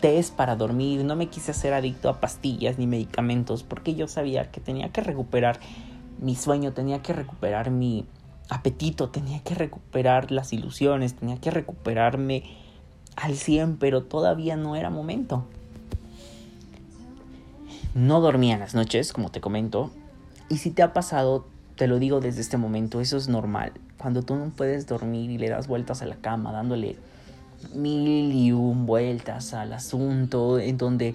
test 0.00 0.34
para 0.34 0.56
dormir, 0.56 1.04
no 1.04 1.16
me 1.16 1.28
quise 1.28 1.50
hacer 1.50 1.74
adicto 1.74 2.08
a 2.08 2.20
pastillas 2.20 2.78
ni 2.78 2.86
medicamentos 2.86 3.62
porque 3.62 3.94
yo 3.94 4.08
sabía 4.08 4.50
que 4.50 4.60
tenía 4.60 4.90
que 4.90 5.00
recuperar 5.00 5.60
mi 6.20 6.34
sueño, 6.34 6.72
tenía 6.72 7.02
que 7.02 7.12
recuperar 7.12 7.70
mi 7.70 8.06
apetito, 8.48 9.10
tenía 9.10 9.40
que 9.40 9.54
recuperar 9.54 10.30
las 10.30 10.52
ilusiones, 10.52 11.14
tenía 11.14 11.36
que 11.36 11.50
recuperarme 11.50 12.44
al 13.16 13.34
100, 13.36 13.76
pero 13.76 14.04
todavía 14.04 14.56
no 14.56 14.76
era 14.76 14.90
momento. 14.90 15.44
No 17.94 18.20
dormía 18.20 18.54
en 18.54 18.60
las 18.60 18.74
noches, 18.74 19.12
como 19.12 19.30
te 19.30 19.40
comento, 19.40 19.90
y 20.48 20.58
si 20.58 20.70
te 20.70 20.82
ha 20.82 20.92
pasado, 20.92 21.46
te 21.76 21.86
lo 21.88 21.98
digo 21.98 22.20
desde 22.20 22.40
este 22.40 22.56
momento, 22.56 23.00
eso 23.00 23.16
es 23.16 23.28
normal. 23.28 23.72
Cuando 23.98 24.22
tú 24.22 24.36
no 24.36 24.50
puedes 24.50 24.86
dormir 24.86 25.30
y 25.30 25.38
le 25.38 25.48
das 25.48 25.66
vueltas 25.66 26.02
a 26.02 26.06
la 26.06 26.16
cama, 26.16 26.52
dándole 26.52 26.96
mil 27.74 28.32
y 28.32 28.52
un 28.52 28.86
vueltas 28.86 29.54
al 29.54 29.72
asunto 29.72 30.58
en 30.58 30.78
donde 30.78 31.14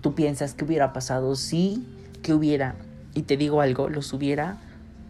tú 0.00 0.14
piensas 0.14 0.54
que 0.54 0.64
hubiera 0.64 0.92
pasado 0.92 1.34
si, 1.36 1.84
que 2.22 2.32
hubiera, 2.32 2.76
y 3.14 3.22
te 3.22 3.36
digo 3.36 3.60
algo, 3.60 3.88
los 3.88 4.12
hubiera, 4.12 4.58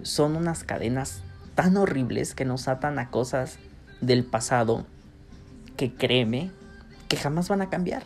son 0.03 0.37
unas 0.37 0.65
cadenas 0.65 1.23
tan 1.55 1.77
horribles 1.77 2.35
que 2.35 2.45
nos 2.45 2.69
atan 2.69 2.99
a 2.99 3.11
cosas 3.11 3.59
del 4.01 4.25
pasado 4.25 4.87
que 5.77 5.93
créeme 5.93 6.51
que 7.09 7.17
jamás 7.17 7.49
van 7.49 7.61
a 7.61 7.71
cambiar. 7.71 8.05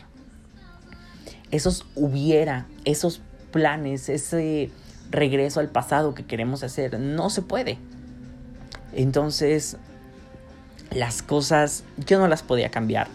Esos 1.51 1.85
hubiera, 1.95 2.65
esos 2.83 3.21
planes, 3.51 4.09
ese 4.09 4.71
regreso 5.11 5.59
al 5.59 5.69
pasado 5.69 6.13
que 6.15 6.25
queremos 6.25 6.63
hacer, 6.63 6.99
no 6.99 7.29
se 7.29 7.41
puede. 7.41 7.77
Entonces, 8.93 9.77
las 10.91 11.21
cosas 11.21 11.83
yo 11.97 12.19
no 12.19 12.27
las 12.27 12.43
podía 12.43 12.69
cambiar. 12.69 13.07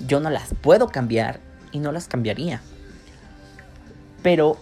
Yo 0.00 0.20
no 0.20 0.30
las 0.30 0.54
puedo 0.60 0.88
cambiar 0.88 1.40
y 1.70 1.78
no 1.78 1.92
las 1.92 2.08
cambiaría. 2.08 2.60
Pero, 4.22 4.56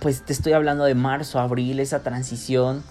pues 0.00 0.24
te 0.24 0.32
estoy 0.32 0.52
hablando 0.52 0.84
de 0.84 0.94
marzo, 0.94 1.38
abril, 1.38 1.80
esa 1.80 2.02
transición 2.02 2.82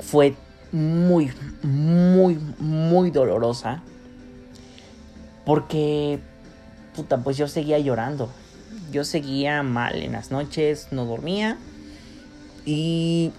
fue 0.00 0.36
muy, 0.72 1.32
muy, 1.62 2.38
muy 2.58 3.10
dolorosa. 3.10 3.82
Porque, 5.44 6.20
puta, 6.94 7.18
pues 7.18 7.36
yo 7.36 7.48
seguía 7.48 7.78
llorando. 7.78 8.30
Yo 8.92 9.04
seguía 9.04 9.62
mal 9.62 10.02
en 10.02 10.12
las 10.12 10.30
noches, 10.30 10.88
no 10.90 11.04
dormía. 11.04 11.58
Y 12.64 13.32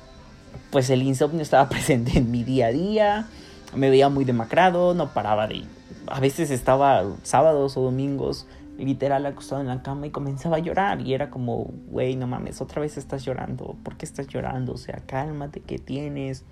pues 0.72 0.90
el 0.90 1.04
insomnio 1.04 1.42
estaba 1.42 1.70
presente 1.70 2.18
en 2.18 2.32
mi 2.32 2.44
día 2.44 2.68
a 2.68 2.72
día, 2.72 3.28
me 3.76 3.90
veía 3.90 4.10
muy 4.10 4.26
demacrado, 4.26 4.94
no 4.94 5.14
paraba 5.14 5.48
de... 5.48 5.64
A 6.08 6.20
veces 6.20 6.50
estaba 6.50 7.04
sábados 7.24 7.78
o 7.78 7.82
domingos 7.82 8.48
literal 8.78 9.26
acostado 9.26 9.62
en 9.62 9.68
la 9.68 9.84
cama 9.84 10.08
y 10.08 10.10
comenzaba 10.10 10.58
a 10.58 10.60
llorar 10.60 11.02
y 11.02 11.14
era 11.14 11.30
como, 11.30 11.70
güey, 11.90 12.16
no 12.16 12.28
mames, 12.28 12.62
otra 12.62 12.82
vez 12.82 12.98
estás 12.98 13.26
llorando, 13.26 13.76
¿por 13.84 13.98
qué 13.98 14.06
estás 14.06 14.28
llorando? 14.28 14.74
O 14.74 14.78
sea, 14.78 15.02
cálmate, 15.06 15.60
¿qué 15.60 15.78
tienes? 15.78 16.44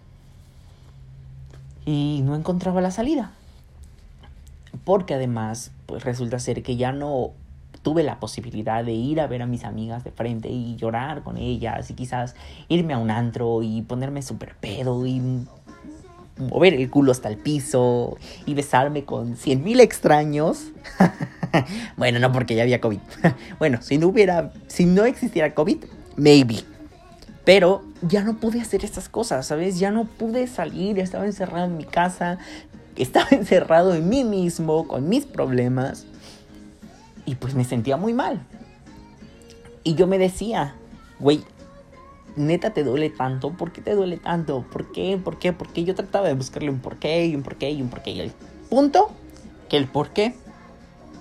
Y 1.85 2.21
no 2.23 2.35
encontraba 2.35 2.81
la 2.81 2.91
salida. 2.91 3.31
Porque 4.83 5.13
además, 5.13 5.71
pues 5.85 6.03
resulta 6.03 6.39
ser 6.39 6.61
que 6.61 6.75
ya 6.75 6.91
no 6.91 7.31
tuve 7.87 8.03
la 8.03 8.19
posibilidad 8.19 8.83
de 8.83 8.91
ir 8.91 9.21
a 9.21 9.27
ver 9.27 9.41
a 9.41 9.45
mis 9.45 9.63
amigas 9.63 10.03
de 10.03 10.11
frente 10.11 10.49
y 10.49 10.75
llorar 10.75 11.23
con 11.23 11.37
ellas 11.37 11.89
y 11.89 11.93
quizás 11.93 12.35
irme 12.67 12.93
a 12.93 12.97
un 12.97 13.09
antro 13.09 13.63
y 13.63 13.81
ponerme 13.81 14.21
súper 14.21 14.55
pedo 14.55 15.07
y 15.07 15.21
mover 16.37 16.73
el 16.73 16.89
culo 16.89 17.13
hasta 17.13 17.29
el 17.29 17.37
piso 17.37 18.17
y 18.45 18.55
besarme 18.55 19.05
con 19.05 19.37
cien 19.37 19.63
mil 19.63 19.79
extraños. 19.79 20.65
bueno, 21.95 22.19
no 22.19 22.29
porque 22.33 22.55
ya 22.55 22.63
había 22.63 22.81
COVID. 22.81 22.99
bueno, 23.57 23.81
si 23.81 23.97
no 23.97 24.07
hubiera, 24.07 24.51
si 24.67 24.83
no 24.83 25.05
existiera 25.05 25.55
COVID, 25.55 25.85
maybe. 26.17 26.65
Pero 27.45 27.85
ya 28.01 28.21
no 28.21 28.35
pude 28.35 28.59
hacer 28.59 28.83
estas 28.83 29.07
cosas, 29.07 29.45
¿sabes? 29.45 29.79
Ya 29.79 29.91
no 29.91 30.03
pude 30.03 30.45
salir, 30.47 30.99
estaba 30.99 31.25
encerrado 31.25 31.67
en 31.67 31.77
mi 31.77 31.85
casa, 31.85 32.37
estaba 32.97 33.27
encerrado 33.31 33.95
en 33.95 34.09
mí 34.09 34.25
mismo, 34.25 34.89
con 34.89 35.07
mis 35.07 35.25
problemas. 35.25 36.05
Y 37.27 37.35
pues 37.35 37.53
me 37.53 37.63
sentía 37.63 37.97
muy 37.97 38.13
mal. 38.13 38.39
Y 39.83 39.93
yo 39.93 40.07
me 40.07 40.17
decía, 40.17 40.75
güey, 41.19 41.43
neta 42.37 42.73
te 42.73 42.83
duele 42.83 43.09
tanto, 43.09 43.51
¿por 43.51 43.71
qué 43.71 43.81
te 43.81 43.93
duele 43.93 44.17
tanto? 44.17 44.65
¿Por 44.71 44.91
qué? 44.91 45.19
¿Por 45.23 45.37
qué? 45.37 45.53
¿Por 45.53 45.67
qué? 45.67 45.83
Yo 45.83 45.93
trataba 45.93 46.27
de 46.27 46.33
buscarle 46.33 46.69
un 46.69 46.79
porqué 46.79 47.25
y 47.25 47.35
un 47.35 47.43
porqué 47.43 47.69
y 47.69 47.81
un 47.81 47.89
porqué. 47.89 48.11
Y 48.11 48.21
el 48.21 48.31
punto, 48.69 49.11
que 49.69 49.77
el 49.77 49.87
porqué 49.87 50.35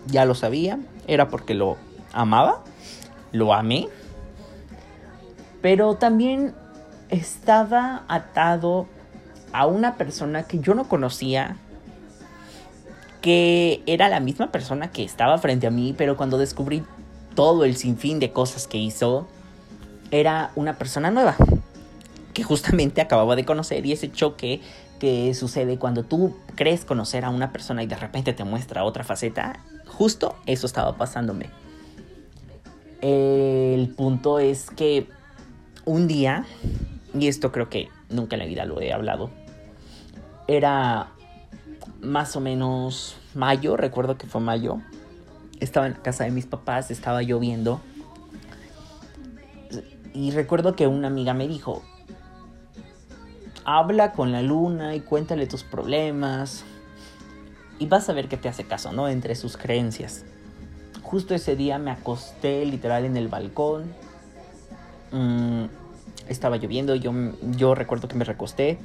ya 0.07 0.25
lo 0.25 0.35
sabía, 0.35 0.79
era 1.07 1.29
porque 1.29 1.55
lo 1.55 1.77
amaba, 2.13 2.63
lo 3.33 3.53
amé. 3.53 3.89
Pero 5.61 5.97
también 5.97 6.55
estaba 7.09 8.05
atado 8.09 8.87
a 9.53 9.67
una 9.67 9.97
persona 9.97 10.45
que 10.45 10.61
yo 10.61 10.75
no 10.75 10.89
conocía, 10.89 11.57
que 13.21 13.83
era 13.87 14.09
la 14.09 14.21
misma 14.21 14.51
persona 14.53 14.91
que 14.91 15.05
estaba 15.05 15.39
frente 15.39 15.67
a 15.67 15.71
mí, 15.71 15.95
pero 15.97 16.17
cuando 16.17 16.39
descubrí 16.39 16.83
todo 17.35 17.65
el 17.65 17.77
sinfín 17.77 18.19
de 18.19 18.33
cosas 18.33 18.67
que 18.67 18.79
hizo, 18.79 19.27
era 20.11 20.53
una 20.55 20.79
persona 20.79 21.11
nueva, 21.11 21.37
que 22.33 22.43
justamente 22.43 23.01
acababa 23.01 23.37
de 23.37 23.45
conocer 23.45 23.85
y 23.87 23.93
ese 23.93 24.11
choque 24.11 24.61
que 24.99 25.35
sucede 25.35 25.79
cuando 25.79 26.05
tú 26.05 26.35
crees 26.55 26.85
conocer 26.85 27.25
a 27.25 27.31
una 27.31 27.53
persona 27.53 27.83
y 27.83 27.87
de 27.87 27.97
repente 27.97 28.33
te 28.33 28.45
muestra 28.45 28.85
otra 28.85 29.05
faceta, 29.05 29.61
justo 29.87 30.37
eso 30.47 30.67
estaba 30.67 30.97
pasándome. 30.97 31.51
El 33.03 33.89
punto 33.91 34.39
es 34.39 34.71
que 34.71 35.07
un 35.85 36.09
día, 36.09 36.47
y 37.19 37.29
esto 37.29 37.53
creo 37.53 37.69
que 37.69 37.89
nunca 38.09 38.37
en 38.37 38.41
la 38.41 38.47
vida 38.47 38.65
lo 38.65 38.81
he 38.81 38.93
hablado, 38.93 39.31
era 40.49 41.09
más 42.01 42.37
o 42.37 42.41
menos 42.41 43.17
mayo, 43.35 43.77
recuerdo 43.77 44.17
que 44.17 44.27
fue 44.27 44.41
mayo, 44.41 44.79
estaba 45.61 45.87
en 45.87 45.93
la 45.93 46.03
casa 46.03 46.25
de 46.25 46.31
mis 46.31 46.47
papás, 46.47 46.91
estaba 46.91 47.23
lloviendo, 47.23 47.81
y 50.15 50.31
recuerdo 50.31 50.77
que 50.77 50.87
una 50.87 51.09
amiga 51.09 51.35
me 51.35 51.47
dijo, 51.47 51.83
habla 53.65 54.13
con 54.13 54.33
la 54.33 54.43
luna 54.43 54.95
y 54.95 55.01
cuéntale 55.01 55.47
tus 55.47 55.63
problemas, 55.63 56.65
y 57.79 57.87
vas 57.87 58.09
a 58.09 58.13
ver 58.13 58.29
que 58.29 58.37
te 58.37 58.49
hace 58.49 58.65
caso, 58.65 58.93
¿no? 58.93 59.09
Entre 59.09 59.35
sus 59.35 59.57
creencias. 59.57 60.25
Justo 61.03 61.35
ese 61.35 61.57
día 61.57 61.79
me 61.79 61.91
acosté 61.91 62.65
literal 62.65 63.05
en 63.05 63.17
el 63.17 63.29
balcón. 63.29 63.93
Mm, 65.13 65.65
estaba 66.29 66.57
lloviendo, 66.57 66.95
yo, 66.95 67.13
yo 67.57 67.75
recuerdo 67.75 68.09
que 68.09 68.17
me 68.17 68.25
recosté. 68.25 68.79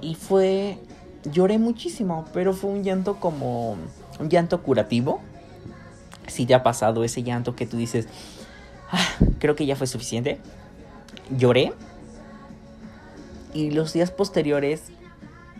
Y 0.00 0.14
fue... 0.14 0.78
Lloré 1.24 1.58
muchísimo, 1.58 2.24
pero 2.32 2.52
fue 2.52 2.70
un 2.70 2.82
llanto 2.82 3.20
como... 3.20 3.76
Un 4.18 4.28
llanto 4.28 4.62
curativo. 4.62 5.20
Si 6.26 6.46
te 6.46 6.54
ha 6.54 6.62
pasado 6.62 7.04
ese 7.04 7.22
llanto 7.22 7.56
que 7.56 7.66
tú 7.66 7.76
dices... 7.76 8.08
Ah, 8.90 9.06
creo 9.38 9.56
que 9.56 9.66
ya 9.66 9.76
fue 9.76 9.86
suficiente. 9.86 10.38
Lloré. 11.30 11.72
Y 13.54 13.70
los 13.70 13.92
días 13.92 14.10
posteriores 14.10 14.84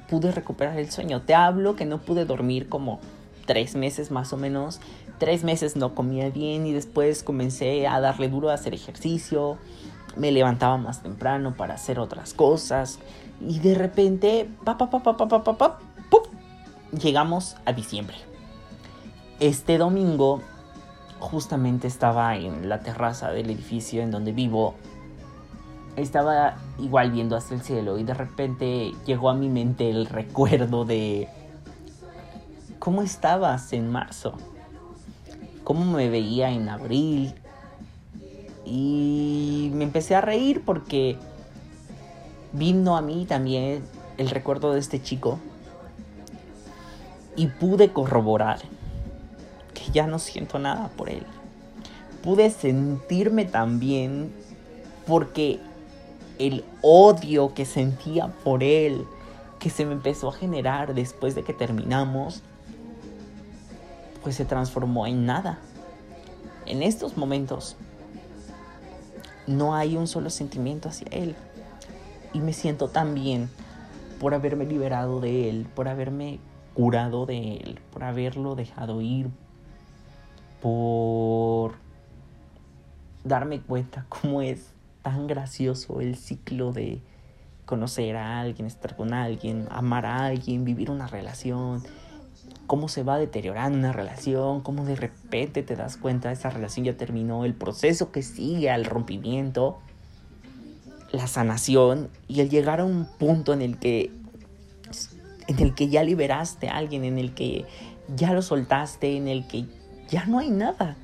pude 0.09 0.33
recuperar 0.33 0.79
el 0.79 0.91
sueño. 0.91 1.23
Te 1.23 1.35
hablo 1.35 1.77
que 1.77 1.85
no 1.85 1.99
pude 1.99 2.25
dormir 2.25 2.69
como 2.69 3.01
tres 3.47 3.75
meses 3.75 4.11
más 4.11 4.33
o 4.33 4.37
menos 4.37 4.81
tres 5.23 5.45
meses 5.45 5.77
no 5.77 5.95
comía 5.95 6.31
bien 6.31 6.67
y 6.67 6.73
después 6.73 7.23
comencé 7.23 7.87
a 7.87 8.01
darle 8.01 8.29
duro 8.29 8.51
a 8.51 8.55
hacer 8.55 8.75
ejercicio, 8.75 9.57
me 10.17 10.33
levantaba 10.33 10.77
más 10.79 11.01
temprano 11.01 11.55
para 11.57 11.75
hacer 11.75 12.01
otras 12.01 12.35
cosas 12.35 12.99
y 13.41 13.59
de 13.59 13.75
repente, 13.75 14.49
pa, 14.65 14.77
llegamos 16.93 17.57
a 17.65 17.73
diciembre. 17.73 18.17
Este 19.41 19.79
domingo 19.79 20.41
justamente 21.19 21.87
estaba 21.87 22.37
en 22.37 22.69
la 22.69 22.81
terraza 22.81 23.31
del 23.31 23.51
edificio 23.51 24.03
en 24.03 24.11
donde 24.11 24.33
vivo. 24.33 24.75
Estaba 25.97 26.57
igual 26.79 27.11
viendo 27.11 27.37
hacia 27.37 27.57
el 27.57 27.63
cielo 27.63 27.99
y 27.99 28.05
de 28.05 28.15
repente 28.15 28.93
llegó 29.05 29.31
a 29.31 29.35
mi 29.35 29.49
mente 29.49 29.91
el 29.91 30.07
recuerdo 30.07 30.85
de 30.85 31.29
cómo 32.79 33.03
estabas 33.03 33.73
en 33.73 33.91
marzo 33.91 34.35
cómo 35.65 35.85
me 35.85 36.09
veía 36.09 36.51
en 36.51 36.69
abril. 36.69 37.35
Y 38.65 39.71
me 39.75 39.85
empecé 39.85 40.15
a 40.15 40.21
reír 40.21 40.63
porque 40.65 41.19
vino 42.53 42.97
a 42.97 43.03
mí 43.03 43.27
también 43.27 43.83
el 44.19 44.31
recuerdo 44.31 44.73
de 44.73 44.81
este 44.81 45.03
chico. 45.03 45.39
Y 47.35 47.47
pude 47.47 47.93
corroborar 47.93 48.61
que 49.73 49.91
ya 49.91 50.07
no 50.07 50.19
siento 50.19 50.59
nada 50.59 50.89
por 50.97 51.09
él. 51.09 51.25
Pude 52.23 52.51
sentirme 52.51 53.47
también 53.47 54.33
porque 55.07 55.61
el 56.39 56.65
odio 56.83 57.55
que 57.55 57.65
sentía 57.65 58.29
por 58.45 58.63
él, 58.63 59.07
que 59.59 59.71
se 59.71 59.87
me 59.87 59.93
empezó 59.93 60.29
a 60.29 60.33
generar 60.33 60.95
después 60.95 61.35
de 61.35 61.43
que 61.43 61.53
terminamos, 61.53 62.43
pues 64.23 64.37
se 64.37 64.45
transformó 64.45 65.07
en 65.07 65.27
nada. 65.27 65.59
En 66.67 66.83
estos 66.83 67.17
momentos 67.17 67.77
no 69.47 69.75
hay 69.75 69.97
un 69.97 70.07
solo 70.07 70.31
sentimiento 70.31 70.89
hacia 70.89 71.09
él. 71.11 71.35
Y 72.33 72.41
me 72.41 72.53
siento 72.53 72.89
tan 72.89 73.15
bien 73.15 73.51
por 74.21 74.35
haberme 74.35 74.65
liberado 74.65 75.21
de 75.21 75.49
él, 75.49 75.67
por 75.75 75.89
haberme 75.89 76.39
curado 76.75 77.27
de 77.27 77.57
él, 77.57 77.81
por 77.93 78.05
haberlo 78.05 78.55
dejado 78.55 79.01
ir, 79.01 79.29
por 80.61 81.75
darme 83.25 83.61
cuenta 83.61 84.07
cómo 84.09 84.43
es 84.43 84.73
tan 85.03 85.27
gracioso 85.27 86.01
el 86.01 86.17
ciclo 86.17 86.73
de 86.73 87.03
conocer 87.67 88.17
a 88.17 88.41
alguien, 88.41 88.67
estar 88.67 88.97
con 88.97 89.13
alguien, 89.13 89.67
amar 89.71 90.07
a 90.07 90.27
alguien, 90.27 90.65
vivir 90.65 90.91
una 90.91 91.07
relación 91.07 91.83
cómo 92.67 92.89
se 92.89 93.03
va 93.03 93.19
deteriorando 93.19 93.79
una 93.79 93.93
relación, 93.93 94.63
cómo 94.63 94.85
de 94.85 94.97
repente 94.97 95.63
te 95.63 95.77
das 95.77 95.97
cuenta 95.97 96.33
esa 96.33 96.51
relación 96.51 96.87
ya 96.87 96.97
terminó, 96.97 97.45
el 97.45 97.55
proceso 97.55 98.11
que 98.11 98.23
sigue 98.23 98.71
al 98.71 98.85
rompimiento, 98.85 99.79
la 101.13 101.27
sanación 101.27 102.09
y 102.29 102.41
el 102.41 102.51
llegar 102.51 102.81
a 102.81 102.85
un 102.85 103.07
punto 103.19 103.53
en 103.53 103.63
el 103.63 103.79
que 103.79 104.11
en 105.49 105.59
el 105.61 105.75
que 105.75 105.89
ya 105.89 106.03
liberaste 106.03 106.69
a 106.69 106.77
alguien, 106.77 107.05
en 107.05 107.19
el 107.19 107.35
que 107.35 107.67
ya 108.17 108.33
lo 108.33 108.43
soltaste, 108.43 109.17
en 109.17 109.29
el 109.29 109.47
que 109.47 109.67
ya 110.09 110.25
no 110.27 110.39
hay 110.39 110.51
nada. 110.51 110.97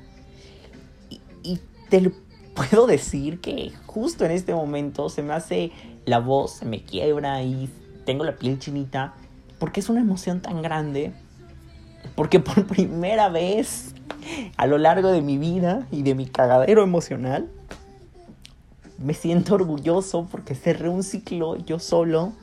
Y, 1.09 1.19
y 1.43 1.59
te 1.89 2.11
puedo 2.55 2.87
decir 2.87 3.41
que 3.41 3.71
justo 3.85 4.25
en 4.25 4.31
este 4.31 4.53
momento 4.53 5.09
se 5.09 5.21
me 5.21 5.33
hace 5.33 5.71
la 6.05 6.19
voz, 6.19 6.53
se 6.53 6.65
me 6.65 6.83
quiebra 6.83 7.43
y 7.43 7.69
tengo 8.05 8.23
la 8.23 8.35
piel 8.37 8.59
chinita 8.59 9.13
porque 9.59 9.81
es 9.81 9.89
una 9.89 9.99
emoción 9.99 10.41
tan 10.41 10.61
grande 10.61 11.13
porque 12.15 12.39
por 12.39 12.65
primera 12.67 13.29
vez 13.29 13.93
a 14.57 14.67
lo 14.67 14.77
largo 14.77 15.11
de 15.11 15.21
mi 15.21 15.37
vida 15.37 15.87
y 15.91 16.03
de 16.03 16.15
mi 16.15 16.25
cagadero 16.25 16.83
emocional, 16.83 17.49
me 18.99 19.13
siento 19.13 19.55
orgulloso 19.55 20.27
porque 20.29 20.55
cerré 20.55 20.89
un 20.89 21.03
ciclo 21.03 21.55
yo 21.57 21.79
solo, 21.79 22.33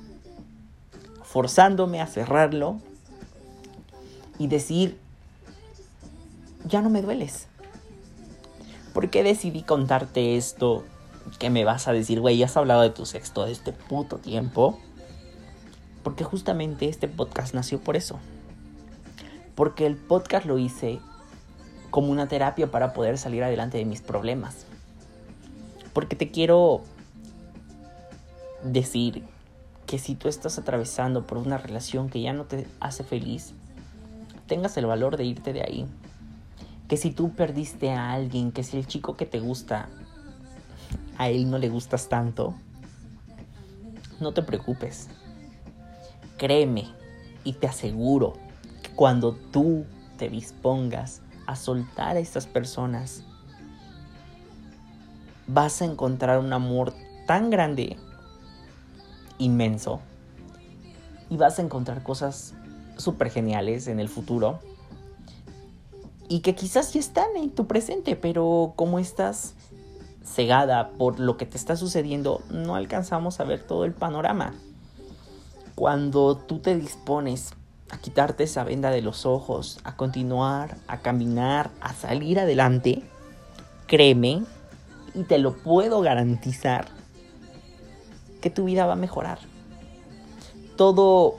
forzándome 1.22 2.00
a 2.00 2.06
cerrarlo 2.06 2.78
y 4.38 4.48
decir, 4.48 4.98
ya 6.64 6.82
no 6.82 6.90
me 6.90 7.02
dueles. 7.02 7.46
¿Por 8.92 9.10
qué 9.10 9.22
decidí 9.22 9.62
contarte 9.62 10.36
esto? 10.36 10.84
Que 11.38 11.50
me 11.50 11.64
vas 11.64 11.88
a 11.88 11.92
decir, 11.92 12.20
güey, 12.20 12.38
ya 12.38 12.46
has 12.46 12.56
hablado 12.56 12.82
de 12.82 12.90
tu 12.90 13.04
sexto 13.04 13.44
de 13.44 13.52
este 13.52 13.72
puto 13.72 14.18
tiempo. 14.18 14.78
Porque 16.02 16.24
justamente 16.24 16.88
este 16.88 17.08
podcast 17.08 17.52
nació 17.52 17.80
por 17.80 17.96
eso 17.96 18.18
porque 19.56 19.86
el 19.86 19.96
podcast 19.96 20.46
lo 20.46 20.58
hice 20.58 21.00
como 21.90 22.12
una 22.12 22.28
terapia 22.28 22.70
para 22.70 22.92
poder 22.92 23.18
salir 23.18 23.42
adelante 23.42 23.78
de 23.78 23.86
mis 23.86 24.02
problemas. 24.02 24.66
Porque 25.96 26.14
te 26.14 26.30
quiero 26.30 26.82
decir 28.62 29.24
que 29.86 29.98
si 29.98 30.14
tú 30.14 30.28
estás 30.28 30.58
atravesando 30.58 31.26
por 31.26 31.38
una 31.38 31.56
relación 31.56 32.10
que 32.10 32.20
ya 32.20 32.34
no 32.34 32.44
te 32.44 32.66
hace 32.80 33.02
feliz, 33.02 33.54
tengas 34.46 34.76
el 34.76 34.84
valor 34.84 35.16
de 35.16 35.24
irte 35.24 35.54
de 35.54 35.62
ahí. 35.62 35.86
Que 36.86 36.98
si 36.98 37.12
tú 37.12 37.32
perdiste 37.32 37.92
a 37.92 38.12
alguien, 38.12 38.52
que 38.52 38.62
si 38.62 38.76
el 38.76 38.86
chico 38.86 39.16
que 39.16 39.24
te 39.24 39.40
gusta, 39.40 39.88
a 41.16 41.30
él 41.30 41.50
no 41.50 41.56
le 41.56 41.70
gustas 41.70 42.10
tanto, 42.10 42.54
no 44.20 44.34
te 44.34 44.42
preocupes. 44.42 45.08
Créeme 46.36 46.88
y 47.42 47.54
te 47.54 47.68
aseguro 47.68 48.34
cuando 48.96 49.32
tú 49.32 49.86
te 50.18 50.28
dispongas 50.28 51.22
a 51.46 51.56
soltar 51.56 52.18
a 52.18 52.20
estas 52.20 52.46
personas, 52.46 53.22
vas 55.46 55.82
a 55.82 55.84
encontrar 55.84 56.38
un 56.38 56.52
amor 56.52 56.92
tan 57.26 57.50
grande, 57.50 57.96
inmenso, 59.38 60.00
y 61.30 61.36
vas 61.36 61.58
a 61.58 61.62
encontrar 61.62 62.02
cosas 62.02 62.54
súper 62.96 63.30
geniales 63.30 63.88
en 63.88 64.00
el 64.00 64.08
futuro 64.08 64.60
y 66.28 66.40
que 66.40 66.54
quizás 66.54 66.92
ya 66.92 67.00
están 67.00 67.36
en 67.36 67.50
tu 67.50 67.66
presente, 67.66 68.16
pero 68.16 68.72
como 68.76 68.98
estás 68.98 69.54
cegada 70.24 70.90
por 70.90 71.20
lo 71.20 71.36
que 71.36 71.46
te 71.46 71.56
está 71.56 71.76
sucediendo, 71.76 72.42
no 72.50 72.74
alcanzamos 72.74 73.38
a 73.38 73.44
ver 73.44 73.62
todo 73.62 73.84
el 73.84 73.92
panorama. 73.92 74.54
Cuando 75.74 76.36
tú 76.36 76.58
te 76.58 76.76
dispones 76.76 77.52
a 77.90 77.98
quitarte 77.98 78.44
esa 78.44 78.64
venda 78.64 78.90
de 78.90 79.02
los 79.02 79.24
ojos, 79.26 79.78
a 79.84 79.96
continuar, 79.96 80.76
a 80.88 80.98
caminar, 80.98 81.70
a 81.80 81.94
salir 81.94 82.40
adelante, 82.40 83.02
créeme, 83.86 84.42
y 85.16 85.24
te 85.24 85.38
lo 85.38 85.56
puedo 85.56 86.02
garantizar, 86.02 86.86
que 88.40 88.50
tu 88.50 88.64
vida 88.64 88.86
va 88.86 88.92
a 88.92 88.96
mejorar. 88.96 89.38
Todo 90.76 91.36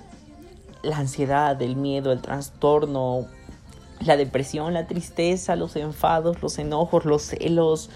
la 0.81 0.97
ansiedad, 0.97 1.61
el 1.61 1.75
miedo, 1.75 2.11
el 2.11 2.21
trastorno, 2.21 3.27
la 3.99 4.17
depresión, 4.17 4.73
la 4.73 4.87
tristeza, 4.87 5.55
los 5.55 5.75
enfados, 5.75 6.41
los 6.41 6.57
enojos, 6.57 7.05
los 7.05 7.21
celos, 7.21 7.91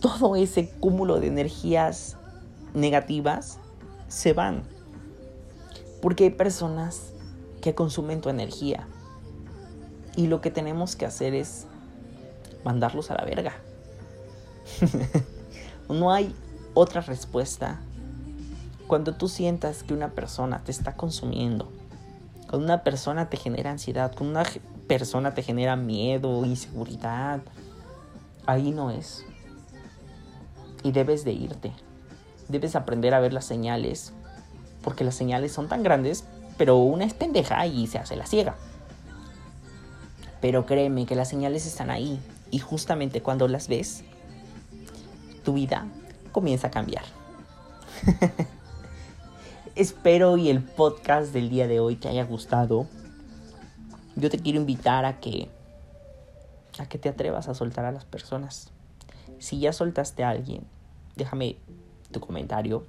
todo 0.00 0.36
ese 0.36 0.70
cúmulo 0.70 1.18
de 1.18 1.28
energías 1.28 2.16
negativas 2.74 3.58
se 4.08 4.34
van. 4.34 4.64
Porque 6.02 6.24
hay 6.24 6.30
personas 6.30 7.12
que 7.62 7.74
consumen 7.74 8.20
tu 8.20 8.28
energía. 8.28 8.86
Y 10.14 10.26
lo 10.26 10.42
que 10.42 10.50
tenemos 10.50 10.94
que 10.94 11.06
hacer 11.06 11.34
es 11.34 11.66
mandarlos 12.64 13.10
a 13.10 13.14
la 13.14 13.24
verga. 13.24 13.54
no 15.88 16.12
hay 16.12 16.34
otra 16.74 17.00
respuesta. 17.00 17.80
Cuando 18.86 19.14
tú 19.14 19.28
sientas 19.28 19.82
que 19.82 19.94
una 19.94 20.10
persona 20.10 20.62
te 20.64 20.72
está 20.72 20.96
consumiendo, 20.96 21.70
cuando 22.48 22.66
una 22.66 22.82
persona 22.82 23.30
te 23.30 23.36
genera 23.36 23.70
ansiedad, 23.70 24.12
cuando 24.16 24.40
una 24.40 24.48
persona 24.88 25.34
te 25.34 25.42
genera 25.42 25.76
miedo, 25.76 26.44
inseguridad, 26.44 27.40
ahí 28.46 28.72
no 28.72 28.90
es. 28.90 29.24
Y 30.82 30.90
debes 30.92 31.24
de 31.24 31.32
irte. 31.32 31.72
Debes 32.48 32.74
aprender 32.74 33.14
a 33.14 33.20
ver 33.20 33.32
las 33.32 33.44
señales, 33.44 34.12
porque 34.82 35.04
las 35.04 35.14
señales 35.14 35.52
son 35.52 35.68
tan 35.68 35.84
grandes, 35.84 36.24
pero 36.58 36.76
una 36.78 37.04
es 37.04 37.14
pendeja 37.14 37.64
y 37.66 37.86
se 37.86 37.98
hace 37.98 38.16
la 38.16 38.26
ciega. 38.26 38.56
Pero 40.40 40.66
créeme 40.66 41.06
que 41.06 41.14
las 41.14 41.28
señales 41.28 41.66
están 41.66 41.90
ahí 41.90 42.18
y 42.50 42.58
justamente 42.58 43.22
cuando 43.22 43.46
las 43.46 43.68
ves, 43.68 44.02
tu 45.42 45.54
vida 45.54 45.86
comienza 46.32 46.68
a 46.68 46.70
cambiar. 46.70 47.04
Espero 49.74 50.36
y 50.36 50.50
el 50.50 50.62
podcast 50.62 51.32
del 51.32 51.48
día 51.50 51.66
de 51.66 51.80
hoy 51.80 51.96
te 51.96 52.08
haya 52.08 52.24
gustado. 52.24 52.86
Yo 54.16 54.30
te 54.30 54.38
quiero 54.38 54.60
invitar 54.60 55.04
a 55.04 55.20
que 55.20 55.48
a 56.78 56.86
que 56.86 56.98
te 56.98 57.08
atrevas 57.08 57.48
a 57.48 57.54
soltar 57.54 57.84
a 57.84 57.92
las 57.92 58.04
personas. 58.04 58.70
Si 59.38 59.58
ya 59.58 59.72
soltaste 59.72 60.24
a 60.24 60.30
alguien, 60.30 60.64
déjame 61.16 61.56
tu 62.10 62.20
comentario. 62.20 62.86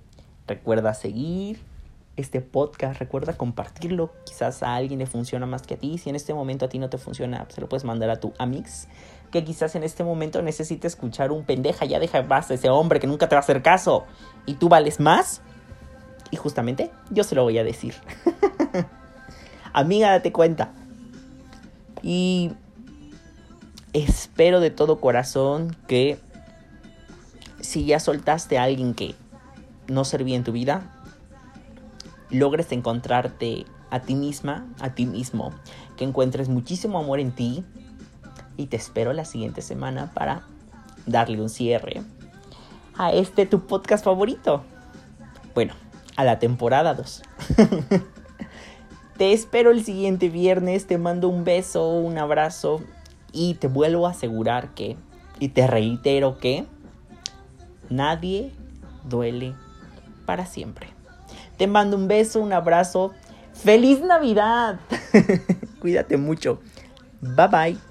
Recuerda 0.47 0.93
seguir 0.93 1.59
este 2.17 2.41
podcast, 2.41 2.99
recuerda 2.99 3.37
compartirlo. 3.37 4.11
Quizás 4.25 4.63
a 4.63 4.75
alguien 4.75 4.99
le 4.99 5.05
funciona 5.05 5.45
más 5.45 5.63
que 5.63 5.75
a 5.75 5.77
ti. 5.77 5.97
Si 5.97 6.09
en 6.09 6.15
este 6.15 6.33
momento 6.33 6.65
a 6.65 6.69
ti 6.69 6.79
no 6.79 6.89
te 6.89 6.97
funciona, 6.97 7.45
se 7.49 7.61
lo 7.61 7.69
puedes 7.69 7.83
mandar 7.83 8.09
a 8.09 8.19
tu 8.19 8.33
amix 8.37 8.87
que 9.32 9.44
quizás 9.44 9.76
en 9.76 9.84
este 9.84 10.04
momento 10.04 10.41
necesite 10.41 10.88
escuchar 10.88 11.32
un 11.32 11.46
pendeja, 11.46 11.86
ya 11.86 12.00
deja 12.00 12.22
más 12.24 12.52
a 12.52 12.54
ese 12.54 12.70
hombre 12.70 13.00
que 13.00 13.08
nunca 13.08 13.30
te 13.30 13.36
va 13.36 13.39
a 13.39 13.44
hacer 13.44 13.62
caso 13.62 14.06
y 14.46 14.56
tú 14.56 14.70
vales 14.70 15.00
más. 15.00 15.41
Y 16.32 16.38
justamente 16.38 16.91
yo 17.10 17.24
se 17.24 17.36
lo 17.36 17.44
voy 17.44 17.58
a 17.58 17.63
decir. 17.63 17.96
Amiga, 19.74 20.12
date 20.12 20.32
cuenta. 20.32 20.72
Y 22.04 22.52
espero 23.94 24.60
de 24.60 24.70
todo 24.70 25.00
corazón 25.00 25.76
que 25.88 26.20
si 27.62 27.86
ya 27.86 28.00
soltaste 28.00 28.58
a 28.58 28.63
alguien 28.63 28.94
que 28.94 29.15
no 29.88 30.04
servía 30.04 30.36
en 30.36 30.44
tu 30.44 30.52
vida, 30.52 30.84
logres 32.30 32.72
encontrarte 32.72 33.65
a 33.89 34.02
ti 34.02 34.15
misma, 34.15 34.65
a 34.80 34.96
ti 34.96 35.06
mismo, 35.06 35.52
que 35.98 36.06
encuentres 36.06 36.50
muchísimo 36.50 36.98
amor 37.00 37.20
en 37.20 37.32
ti, 37.34 37.63
y 38.57 38.67
te 38.67 38.77
espero 38.77 39.13
la 39.13 39.25
siguiente 39.25 39.61
semana 39.61 40.11
para 40.13 40.43
darle 41.05 41.41
un 41.41 41.49
cierre 41.49 42.01
a 42.97 43.11
este 43.11 43.45
tu 43.45 43.65
podcast 43.65 44.05
favorito. 44.05 44.63
Bueno, 45.53 45.73
a 46.15 46.23
la 46.23 46.39
temporada 46.39 46.93
2. 46.93 47.23
te 49.17 49.33
espero 49.33 49.71
el 49.71 49.83
siguiente 49.83 50.29
viernes, 50.29 50.87
te 50.87 50.97
mando 50.97 51.29
un 51.29 51.43
beso, 51.43 51.89
un 51.89 52.17
abrazo 52.17 52.81
y 53.31 53.55
te 53.55 53.67
vuelvo 53.67 54.07
a 54.07 54.11
asegurar 54.11 54.73
que, 54.73 54.97
y 55.39 55.49
te 55.49 55.67
reitero 55.67 56.37
que, 56.37 56.65
nadie 57.89 58.51
duele 59.07 59.55
para 60.25 60.45
siempre. 60.45 60.87
Te 61.57 61.67
mando 61.67 61.97
un 61.97 62.07
beso, 62.07 62.39
un 62.39 62.53
abrazo. 62.53 63.11
¡Feliz 63.53 64.01
Navidad! 64.01 64.79
Cuídate 65.79 66.17
mucho. 66.17 66.59
Bye 67.21 67.47
bye. 67.47 67.90